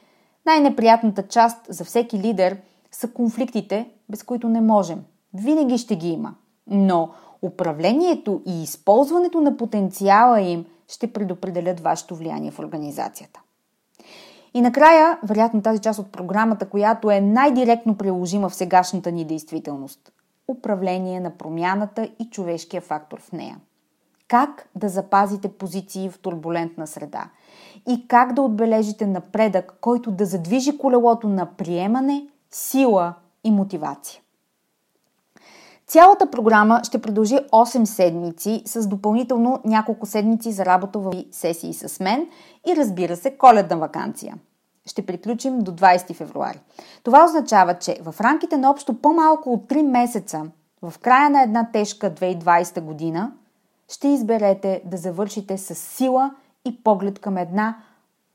най-неприятната 0.47 1.29
част 1.29 1.67
за 1.69 1.85
всеки 1.85 2.19
лидер 2.19 2.61
са 2.93 3.09
конфликтите, 3.09 3.90
без 4.09 4.23
които 4.23 4.49
не 4.49 4.61
можем. 4.61 5.05
Винаги 5.35 5.79
ще 5.79 5.97
ги 5.97 6.09
има. 6.09 6.35
но 6.67 7.11
управлението 7.43 8.43
и 8.47 8.62
използването 8.62 9.40
на 9.40 9.57
потенциала 9.57 10.40
им 10.40 10.67
ще 10.88 11.12
предопределят 11.12 11.81
вашето 11.81 12.17
влияние 12.17 12.51
в 12.51 12.59
организацията. 12.59 13.40
И 14.55 14.61
накрая, 14.61 15.19
вероятно 15.23 15.62
тази 15.62 15.81
част 15.81 15.99
от 15.99 16.12
програмата, 16.12 16.69
която 16.69 17.11
е 17.11 17.21
най-директно 17.21 17.97
приложима 17.97 18.49
в 18.49 18.55
сегашната 18.55 19.12
ни 19.12 19.25
действителност– 19.25 20.12
управление 20.49 21.21
на 21.21 21.31
промяната 21.31 22.09
и 22.19 22.31
човешкия 22.31 22.81
фактор 22.81 23.21
в 23.21 23.33
нея. 23.33 23.57
Как 24.29 24.69
да 24.75 24.89
запазите 24.89 25.49
позиции 25.49 26.09
в 26.09 26.19
турбулентна 26.19 26.87
среда 26.87 27.31
и 27.89 28.09
как 28.09 28.33
да 28.33 28.43
отбележите 28.43 29.07
напредък, 29.07 29.75
който 29.81 30.11
да 30.11 30.27
задвижи 30.27 30.79
колелото 30.79 31.29
на 31.29 31.47
приемане, 31.47 32.29
сила 32.51 33.15
и 33.45 33.51
мотивация. 33.51 34.21
Цялата 35.87 36.31
програма 36.31 36.81
ще 36.85 37.01
продължи 37.01 37.35
8 37.35 37.85
седмици 37.85 38.63
с 38.67 38.87
допълнително 38.87 39.61
няколко 39.65 40.07
седмици 40.07 40.53
за 40.53 40.65
работа 40.65 40.99
в 40.99 41.13
сесии 41.31 41.75
с 41.75 42.01
мен 42.01 42.27
и 42.69 42.77
разбира 42.77 43.17
се 43.17 43.37
коледна 43.39 43.77
вакансия. 43.77 44.35
Ще 44.87 45.07
приключим 45.07 45.59
до 45.59 45.73
20 45.73 46.14
февруари. 46.14 46.61
Това 47.03 47.25
означава, 47.25 47.79
че 47.79 47.99
в 48.03 48.14
рамките 48.20 48.57
на 48.57 48.70
общо 48.70 48.94
по-малко 49.01 49.53
от 49.53 49.68
3 49.68 49.83
месеца, 49.83 50.47
в 50.83 50.94
края 50.99 51.31
на 51.31 51.42
една 51.42 51.70
тежка 51.73 52.14
2020 52.14 52.81
година, 52.81 53.33
ще 53.88 54.09
изберете 54.09 54.83
да 54.85 54.97
завършите 54.97 55.59
с 55.59 55.75
сила 55.75 56.35
и 56.64 56.83
поглед 56.83 57.18
към 57.18 57.37
една 57.37 57.77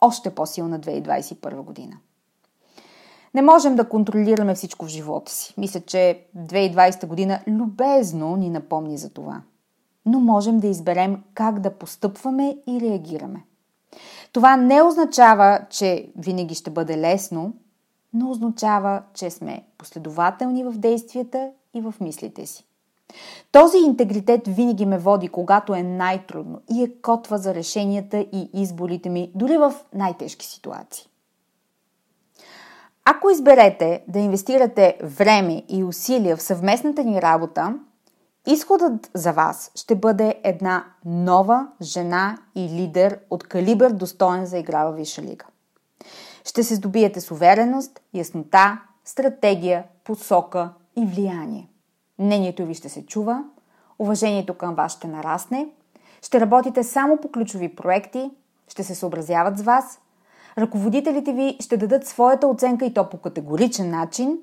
още 0.01 0.35
по-силна 0.35 0.79
2021 0.79 1.61
година. 1.61 1.97
Не 3.33 3.41
можем 3.41 3.75
да 3.75 3.89
контролираме 3.89 4.55
всичко 4.55 4.85
в 4.85 4.89
живота 4.89 5.31
си. 5.31 5.53
Мисля, 5.57 5.81
че 5.81 6.25
2020 6.37 7.07
година 7.07 7.39
любезно 7.47 8.35
ни 8.35 8.49
напомни 8.49 8.97
за 8.97 9.09
това. 9.09 9.41
Но 10.05 10.19
можем 10.19 10.59
да 10.59 10.67
изберем 10.67 11.23
как 11.33 11.59
да 11.59 11.77
постъпваме 11.77 12.57
и 12.67 12.81
реагираме. 12.81 13.43
Това 14.31 14.57
не 14.57 14.81
означава, 14.81 15.59
че 15.69 16.09
винаги 16.17 16.55
ще 16.55 16.69
бъде 16.69 16.97
лесно, 16.97 17.53
но 18.13 18.31
означава, 18.31 19.03
че 19.13 19.29
сме 19.29 19.63
последователни 19.77 20.63
в 20.63 20.71
действията 20.71 21.49
и 21.73 21.81
в 21.81 21.93
мислите 22.01 22.45
си. 22.45 22.65
Този 23.51 23.77
интегритет 23.77 24.47
винаги 24.47 24.85
ме 24.85 24.97
води, 24.97 25.27
когато 25.27 25.73
е 25.73 25.83
най-трудно 25.83 26.61
и 26.71 26.83
е 26.83 26.91
котва 27.01 27.37
за 27.37 27.55
решенията 27.55 28.17
и 28.17 28.49
изборите 28.53 29.09
ми, 29.09 29.31
дори 29.35 29.57
в 29.57 29.73
най-тежки 29.93 30.45
ситуации. 30.45 31.09
Ако 33.05 33.29
изберете 33.29 34.03
да 34.07 34.19
инвестирате 34.19 34.97
време 35.03 35.63
и 35.69 35.83
усилия 35.83 36.37
в 36.37 36.41
съвместната 36.41 37.03
ни 37.03 37.21
работа, 37.21 37.79
изходът 38.47 39.11
за 39.13 39.33
вас 39.33 39.71
ще 39.75 39.95
бъде 39.95 40.41
една 40.43 40.85
нова 41.05 41.67
жена 41.81 42.37
и 42.55 42.69
лидер 42.69 43.19
от 43.29 43.43
калибър 43.43 43.91
достоен 43.91 44.45
за 44.45 44.57
игра 44.57 44.85
в 44.85 44.95
Виша 44.95 45.21
лига. 45.21 45.45
Ще 46.45 46.63
се 46.63 46.75
здобиете 46.75 47.21
с 47.21 47.31
увереност, 47.31 48.01
яснота, 48.13 48.81
стратегия, 49.05 49.83
посока 50.03 50.73
и 50.95 51.05
влияние. 51.05 51.69
Мнението 52.19 52.65
ви 52.65 52.73
ще 52.73 52.89
се 52.89 53.05
чува, 53.05 53.43
уважението 53.99 54.53
към 54.53 54.75
вас 54.75 54.91
ще 54.91 55.07
нарасне, 55.07 55.67
ще 56.21 56.39
работите 56.39 56.83
само 56.83 57.17
по 57.17 57.31
ключови 57.31 57.75
проекти, 57.75 58.31
ще 58.67 58.83
се 58.83 58.95
съобразяват 58.95 59.57
с 59.57 59.61
вас– 59.61 59.99
Ръководителите 60.59 61.33
ви 61.33 61.57
ще 61.59 61.77
дадат 61.77 62.07
своята 62.07 62.47
оценка 62.47 62.85
и 62.85 62.93
то 62.93 63.09
по 63.09 63.17
категоричен 63.17 63.89
начин. 63.89 64.37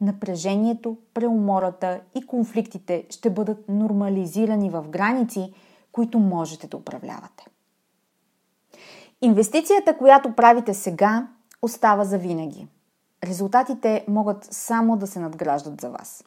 Напрежението, 0.00 0.96
преумората 1.14 2.00
и 2.14 2.26
конфликтите 2.26 3.06
ще 3.10 3.30
бъдат 3.30 3.68
нормализирани 3.68 4.70
в 4.70 4.84
граници, 4.88 5.52
които 5.92 6.18
можете 6.18 6.66
да 6.66 6.76
управлявате. 6.76 7.46
Инвестицията, 9.22 9.96
която 9.96 10.32
правите 10.32 10.74
сега, 10.74 11.28
остава 11.62 12.04
за 12.04 12.18
винаги. 12.18 12.68
Резултатите 13.24 14.04
могат 14.08 14.48
само 14.50 14.96
да 14.96 15.06
се 15.06 15.20
надграждат 15.20 15.80
за 15.80 15.90
вас. 15.90 16.24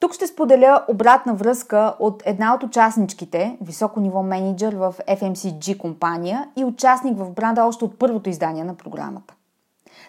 Тук 0.00 0.14
ще 0.14 0.26
споделя 0.26 0.84
обратна 0.88 1.34
връзка 1.34 1.94
от 1.98 2.22
една 2.26 2.54
от 2.54 2.62
участничките, 2.62 3.58
високо 3.60 4.00
ниво 4.00 4.22
менеджер 4.22 4.74
в 4.74 4.94
FMCG 5.08 5.78
компания 5.78 6.48
и 6.56 6.64
участник 6.64 7.18
в 7.18 7.30
бранда 7.30 7.64
още 7.64 7.84
от 7.84 7.98
първото 7.98 8.30
издание 8.30 8.64
на 8.64 8.74
програмата. 8.74 9.34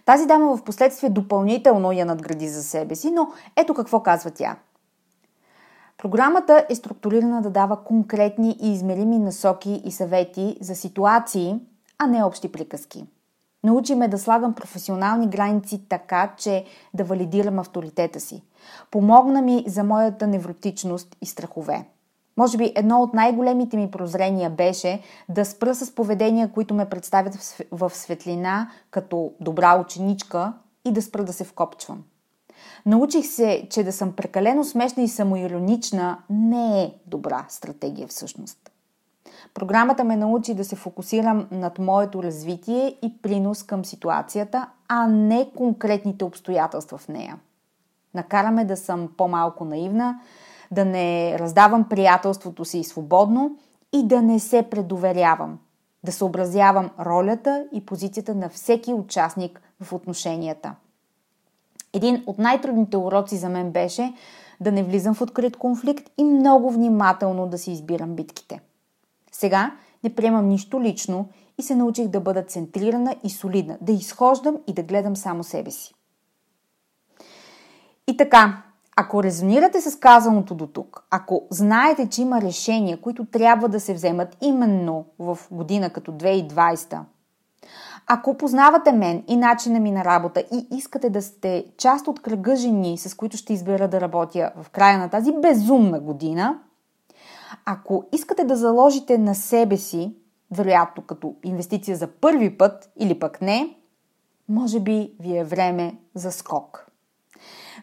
Тази 0.05 0.25
дама 0.25 0.57
в 0.57 0.63
последствие 0.63 1.09
допълнително 1.09 1.91
я 1.91 2.05
надгради 2.05 2.49
за 2.49 2.63
себе 2.63 2.95
си, 2.95 3.11
но 3.11 3.27
ето 3.55 3.73
какво 3.73 4.03
казва 4.03 4.31
тя. 4.31 4.55
Програмата 5.97 6.65
е 6.69 6.75
структурирана 6.75 7.41
да 7.41 7.49
дава 7.49 7.83
конкретни 7.83 8.57
и 8.61 8.73
измерими 8.73 9.19
насоки 9.19 9.81
и 9.85 9.91
съвети 9.91 10.57
за 10.61 10.75
ситуации, 10.75 11.55
а 11.97 12.07
не 12.07 12.23
общи 12.23 12.51
приказки– 12.51 13.05
Научи 13.63 13.95
ме 13.95 14.07
да 14.07 14.19
слагам 14.19 14.53
професионални 14.53 15.27
граници 15.27 15.81
така, 15.89 16.33
че 16.37 16.65
да 16.93 17.03
валидирам 17.03 17.59
авторитета 17.59 18.19
си. 18.19 18.43
Помогна 18.91 19.41
ми 19.41 19.63
за 19.67 19.83
моята 19.83 20.27
невротичност 20.27 21.17
и 21.21 21.25
страхове. 21.25 21.85
Може 22.37 22.57
би 22.57 22.73
едно 22.75 23.01
от 23.01 23.13
най-големите 23.13 23.77
ми 23.77 23.91
прозрения 23.91 24.49
беше 24.49 25.01
да 25.29 25.45
спра 25.45 25.75
с 25.75 25.95
поведения, 25.95 26.51
които 26.51 26.73
ме 26.73 26.89
представят 26.89 27.35
в 27.71 27.89
светлина 27.89 28.69
като 28.91 29.31
добра 29.39 29.79
ученичка 29.79 30.53
и 30.85 30.91
да 30.91 31.01
спра 31.01 31.23
да 31.23 31.33
се 31.33 31.43
вкопчвам. 31.43 32.03
Научих 32.85 33.25
се, 33.25 33.67
че 33.69 33.83
да 33.83 33.91
съм 33.91 34.13
прекалено 34.13 34.63
смешна 34.63 35.03
и 35.03 35.07
самоиронична 35.07 36.17
не 36.29 36.83
е 36.83 36.93
добра 37.07 37.45
стратегия 37.49 38.07
всъщност. 38.07 38.71
Програмата 39.53 40.03
ме 40.03 40.15
научи 40.15 40.53
да 40.53 40.65
се 40.65 40.75
фокусирам 40.75 41.47
над 41.51 41.79
моето 41.79 42.23
развитие 42.23 42.97
и 43.01 43.21
принос 43.21 43.63
към 43.63 43.85
ситуацията, 43.85 44.67
а 44.87 45.07
не 45.07 45.49
конкретните 45.57 46.25
обстоятелства 46.25 46.97
в 46.97 47.07
нея. 47.07 47.39
Накараме 48.13 48.65
да 48.65 48.77
съм 48.77 49.09
по-малко 49.17 49.65
наивна, 49.65 50.19
да 50.71 50.85
не 50.85 51.39
раздавам 51.39 51.89
приятелството 51.89 52.65
си 52.65 52.83
свободно 52.83 53.57
и 53.93 54.07
да 54.07 54.21
не 54.21 54.39
се 54.39 54.63
предоверявам, 54.63 55.59
да 56.03 56.11
съобразявам 56.11 56.89
ролята 56.99 57.65
и 57.73 57.85
позицията 57.85 58.35
на 58.35 58.49
всеки 58.49 58.93
участник 58.93 59.61
в 59.81 59.93
отношенията. 59.93 60.75
Един 61.93 62.23
от 62.25 62.37
най-трудните 62.37 62.97
уроци 62.97 63.37
за 63.37 63.49
мен 63.49 63.71
беше 63.71 64.13
да 64.61 64.71
не 64.71 64.83
влизам 64.83 65.13
в 65.13 65.21
открит 65.21 65.57
конфликт 65.57 66.09
и 66.17 66.23
много 66.23 66.71
внимателно 66.71 67.47
да 67.47 67.57
си 67.57 67.71
избирам 67.71 68.15
битките– 68.15 68.59
сега 69.31 69.75
не 70.03 70.15
приемам 70.15 70.47
нищо 70.47 70.81
лично 70.81 71.29
и 71.57 71.63
се 71.63 71.75
научих 71.75 72.07
да 72.07 72.19
бъда 72.19 72.43
центрирана 72.43 73.15
и 73.23 73.29
солидна, 73.29 73.77
да 73.81 73.91
изхождам 73.91 74.57
и 74.67 74.73
да 74.73 74.83
гледам 74.83 75.15
само 75.15 75.43
себе 75.43 75.71
си. 75.71 75.93
И 78.07 78.17
така, 78.17 78.63
ако 79.01 79.23
резонирате 79.23 79.81
с 79.81 79.99
казаното 79.99 80.55
до 80.55 80.67
тук, 80.67 81.03
ако 81.09 81.47
знаете, 81.49 82.09
че 82.09 82.21
има 82.21 82.41
решения, 82.41 83.01
които 83.01 83.25
трябва 83.25 83.69
да 83.69 83.79
се 83.79 83.93
вземат 83.93 84.37
именно 84.41 85.05
в 85.19 85.37
година 85.51 85.89
като 85.89 86.11
2020, 86.11 86.99
ако 88.07 88.37
познавате 88.37 88.91
мен 88.91 89.23
и 89.27 89.35
начина 89.35 89.79
ми 89.79 89.91
на 89.91 90.05
работа 90.05 90.39
и 90.39 90.67
искате 90.71 91.09
да 91.09 91.21
сте 91.21 91.65
част 91.77 92.07
от 92.07 92.21
кръга 92.21 92.55
жени, 92.55 92.97
с 92.97 93.13
които 93.13 93.37
ще 93.37 93.53
избера 93.53 93.87
да 93.87 94.01
работя 94.01 94.51
в 94.63 94.69
края 94.69 94.99
на 94.99 95.09
тази 95.09 95.31
безумна 95.41 95.99
година– 95.99 96.59
ако 97.65 98.03
искате 98.11 98.43
да 98.43 98.55
заложите 98.55 99.17
на 99.17 99.35
себе 99.35 99.77
си, 99.77 100.15
вероятно 100.51 101.03
като 101.03 101.35
инвестиция 101.43 101.97
за 101.97 102.07
първи 102.07 102.57
път 102.57 102.91
или 102.99 103.19
пък 103.19 103.41
не, 103.41 103.75
може 104.49 104.79
би 104.79 105.13
ви 105.19 105.37
е 105.37 105.43
време 105.43 105.95
за 106.15 106.31
скок. 106.31 106.90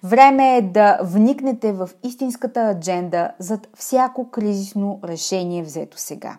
Време 0.04 0.56
е 0.56 0.62
да 0.62 0.98
вникнете 1.02 1.72
в 1.72 1.90
истинската 2.02 2.60
адженда 2.60 3.30
зад 3.38 3.68
всяко 3.74 4.30
кризисно 4.30 5.00
решение 5.04 5.62
взето 5.62 5.98
сега. 5.98 6.38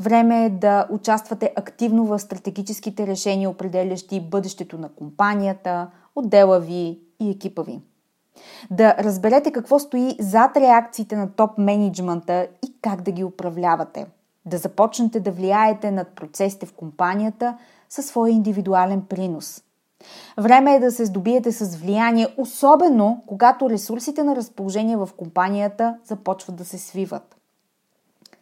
Време 0.00 0.44
е 0.44 0.50
да 0.50 0.86
участвате 0.90 1.52
активно 1.56 2.04
в 2.04 2.18
стратегическите 2.18 3.06
решения, 3.06 3.50
определящи 3.50 4.20
бъдещето 4.20 4.78
на 4.78 4.88
компанията, 4.88 5.90
отдела 6.16 6.60
ви 6.60 6.98
и 7.20 7.30
екипа 7.30 7.62
ви 7.62 7.80
да 8.70 8.94
разберете 8.98 9.52
какво 9.52 9.78
стои 9.78 10.16
зад 10.20 10.56
реакциите 10.56 11.16
на 11.16 11.32
топ 11.32 11.58
менеджмента 11.58 12.46
и 12.66 12.72
как 12.82 13.02
да 13.02 13.10
ги 13.10 13.24
управлявате. 13.24 14.06
Да 14.44 14.58
започнете 14.58 15.20
да 15.20 15.30
влияете 15.30 15.90
над 15.90 16.08
процесите 16.08 16.66
в 16.66 16.72
компанията 16.72 17.58
със 17.88 18.06
своя 18.06 18.32
индивидуален 18.32 19.02
принос. 19.02 19.62
Време 20.38 20.74
е 20.74 20.80
да 20.80 20.90
се 20.90 21.04
здобиете 21.04 21.52
с 21.52 21.76
влияние, 21.76 22.34
особено 22.36 23.22
когато 23.26 23.70
ресурсите 23.70 24.22
на 24.22 24.36
разположение 24.36 24.96
в 24.96 25.08
компанията 25.16 25.98
започват 26.04 26.56
да 26.56 26.64
се 26.64 26.78
свиват. 26.78 27.36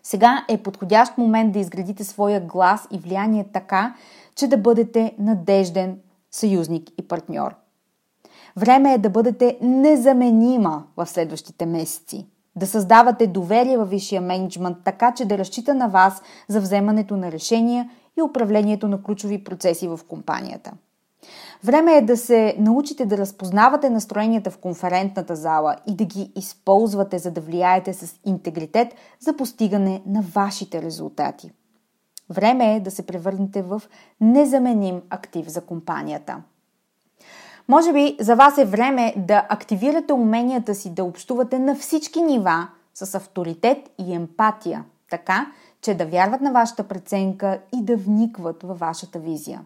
Сега 0.02 0.44
е 0.48 0.62
подходящ 0.62 1.18
момент 1.18 1.52
да 1.52 1.58
изградите 1.58 2.04
своя 2.04 2.40
глас 2.40 2.86
и 2.90 2.98
влияние 2.98 3.46
така, 3.52 3.94
че 4.34 4.46
да 4.46 4.58
бъдете 4.58 5.14
надежден 5.18 5.98
съюзник 6.30 6.90
и 6.98 7.08
партньор– 7.08 7.54
Време 8.56 8.94
е 8.94 8.98
да 8.98 9.10
бъдете 9.10 9.58
незаменима 9.60 10.84
в 10.96 11.06
следващите 11.06 11.66
месеци. 11.66 12.26
Да 12.56 12.66
създавате 12.66 13.26
доверие 13.26 13.78
във 13.78 13.90
висшия 13.90 14.20
менеджмент, 14.20 14.76
така 14.84 15.14
че 15.14 15.24
да 15.24 15.38
разчита 15.38 15.74
на 15.74 15.88
вас 15.88 16.22
за 16.48 16.60
вземането 16.60 17.16
на 17.16 17.32
решения 17.32 17.90
и 18.18 18.22
управлението 18.22 18.88
на 18.88 19.02
ключови 19.02 19.44
процеси 19.44 19.88
в 19.88 20.00
компанията. 20.08 20.72
Време 21.64 21.96
е 21.96 22.02
да 22.02 22.16
се 22.16 22.57
научите 22.59 23.07
да 23.07 23.18
разпознавате 23.18 23.90
настроенията 23.90 24.50
в 24.50 24.59
конферентната 24.59 25.37
зала 25.37 25.76
и 25.87 25.94
да 25.94 26.05
ги 26.05 26.33
използвате, 26.37 27.18
за 27.18 27.31
да 27.31 27.40
влияете 27.40 27.94
с 27.94 28.20
интегритет 28.24 28.94
за 29.20 29.37
постигане 29.37 30.02
на 30.07 30.22
вашите 30.22 30.83
резултати. 30.83 31.52
Време 32.31 32.76
е 32.76 32.81
да 32.81 32.90
се 32.90 33.07
превърнете 33.07 33.62
в 33.62 33.83
незаменим 34.20 35.02
актив 35.11 35.48
за 35.48 35.61
компанията. 35.61 36.42
Може 37.68 37.92
би 37.92 38.16
за 38.20 38.37
вас 38.37 38.59
е 38.59 38.64
време 38.64 39.14
да 39.16 39.46
активирате 39.48 40.12
уменията 40.12 40.74
си 40.74 40.94
да 40.94 41.05
общувате 41.05 41.59
на 41.59 41.74
всички 41.74 42.22
нива 42.22 42.68
с 42.94 43.14
авторитет 43.14 43.90
и 43.98 44.14
емпатия, 44.14 44.85
така 45.11 45.46
че 45.81 45.94
да 45.94 46.07
вярват 46.07 46.40
на 46.40 46.52
вашата 46.52 46.88
преценка 46.88 47.61
и 47.74 47.85
да 47.85 47.96
вникват 47.96 48.62
във 48.62 48.79
вашата 48.79 49.18
визия. 49.18 49.61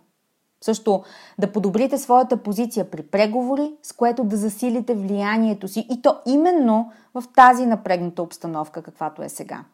Също 0.64 1.02
да 1.38 1.52
подобрите 1.52 1.98
своята 1.98 2.36
позиция 2.36 2.90
при 2.90 3.02
преговори, 3.02 3.72
с 3.82 3.92
което 3.92 4.24
да 4.24 4.36
засилите 4.36 4.94
влиянието 4.94 5.68
си 5.68 5.86
и 5.90 6.02
то 6.02 6.16
именно 6.26 6.90
в 7.14 7.24
тази 7.36 7.66
напрегната 7.66 8.22
обстановка, 8.22 8.82
каквато 8.82 9.22
е 9.22 9.28
сега. 9.28 9.64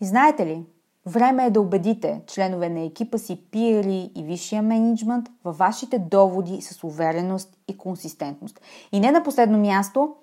И 0.00 0.04
знаете 0.04 0.46
ли, 0.46 0.64
време 1.06 1.46
е 1.46 1.50
да 1.50 1.60
убедите 1.60 2.20
членове 2.26 2.68
на 2.68 2.80
екипа 2.80 3.18
си, 3.18 3.44
пиери 3.50 4.10
и 4.16 4.22
висшия 4.22 4.62
менеджмент 4.62 5.28
във 5.44 5.58
вашите 5.58 5.98
доводи 5.98 6.62
с 6.62 6.84
увереност 6.84 7.56
и 7.68 7.78
консистентност. 7.78 8.60
И 8.92 9.00
не 9.00 9.10
на 9.10 9.22
последно 9.22 9.58
място, 9.58 10.14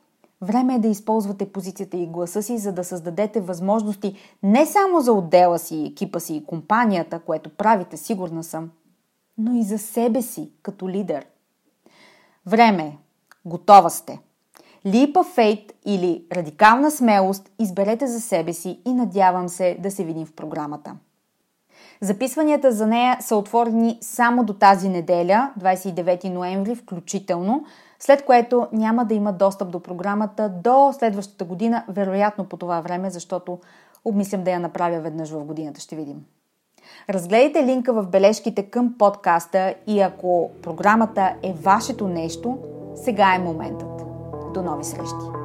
време 0.41 0.75
е 0.75 0.79
да 0.79 0.87
използвате 0.87 1.51
позицията 1.51 1.97
и 1.97 2.07
гласа 2.07 2.43
си, 2.43 2.57
за 2.57 2.71
да 2.71 2.83
създадете 2.83 3.41
възможности 3.41 4.15
не 4.43 4.65
само 4.65 5.01
за 5.01 5.13
отдела 5.13 5.59
си, 5.59 5.85
екипа 5.91 6.19
си 6.19 6.35
и 6.35 6.45
компанията, 6.45 7.19
което 7.19 7.49
правите, 7.49 7.97
сигурна 7.97 8.43
съм, 8.43 8.69
но 9.39 9.55
и 9.55 9.63
за 9.63 9.77
себе 9.77 10.21
си 10.21 10.51
като 10.61 10.89
лидер. 10.89 11.25
Време 12.45 12.83
е. 12.83 12.97
Готова 13.45 13.89
сте. 13.89 14.19
Липа 14.85 15.23
фейт 15.23 15.73
или 15.85 16.25
радикална 16.31 16.91
смелост 16.91 17.51
изберете 17.59 18.07
за 18.07 18.21
себе 18.21 18.53
си 18.53 18.79
и 18.85 18.93
надявам 18.93 19.49
се 19.49 19.77
да 19.79 19.91
се 19.91 20.03
видим 20.03 20.25
в 20.25 20.33
програмата. 20.33 20.95
Записванията 22.01 22.71
за 22.71 22.87
нея 22.87 23.17
са 23.21 23.35
отворени 23.35 23.97
само 24.01 24.43
до 24.43 24.53
тази 24.53 24.89
неделя, 24.89 25.53
29 25.59 26.29
ноември 26.29 26.75
включително, 26.75 27.65
след 27.99 28.25
което 28.25 28.67
няма 28.71 29.05
да 29.05 29.13
има 29.13 29.33
достъп 29.33 29.71
до 29.71 29.79
програмата 29.79 30.49
до 30.63 30.93
следващата 30.99 31.45
година, 31.45 31.83
вероятно 31.87 32.45
по 32.45 32.57
това 32.57 32.81
време, 32.81 33.09
защото 33.09 33.59
обмислям 34.05 34.43
да 34.43 34.51
я 34.51 34.59
направя 34.59 34.99
веднъж 34.99 35.29
в 35.31 35.43
годината. 35.43 35.81
Ще 35.81 35.95
видим. 35.95 36.25
Разгледайте 37.09 37.65
линка 37.65 37.93
в 37.93 38.07
бележките 38.07 38.63
към 38.63 38.93
подкаста 38.97 39.73
и 39.87 40.01
ако 40.01 40.51
програмата 40.61 41.33
е 41.43 41.53
вашето 41.53 42.07
нещо, 42.07 42.57
сега 42.95 43.35
е 43.35 43.39
моментът. 43.39 44.01
До 44.53 44.61
нови 44.61 44.83
срещи! 44.83 45.39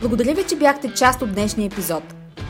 Благодаря 0.00 0.34
ви, 0.34 0.46
че 0.48 0.56
бяхте 0.56 0.94
част 0.94 1.22
от 1.22 1.32
днешния 1.32 1.66
епизод. 1.66 2.02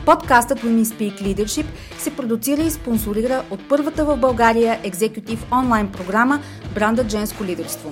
Подкастът 0.05 0.59
Women 0.59 0.83
Speak 0.83 1.21
Leadership 1.21 1.65
се 1.97 2.15
продуцира 2.15 2.61
и 2.61 2.71
спонсорира 2.71 3.43
от 3.51 3.69
първата 3.69 4.05
в 4.05 4.17
България 4.17 4.79
екзекутив 4.83 5.51
онлайн 5.51 5.91
програма 5.91 6.39
Бранда 6.75 7.09
Женско 7.09 7.43
лидерство. 7.43 7.91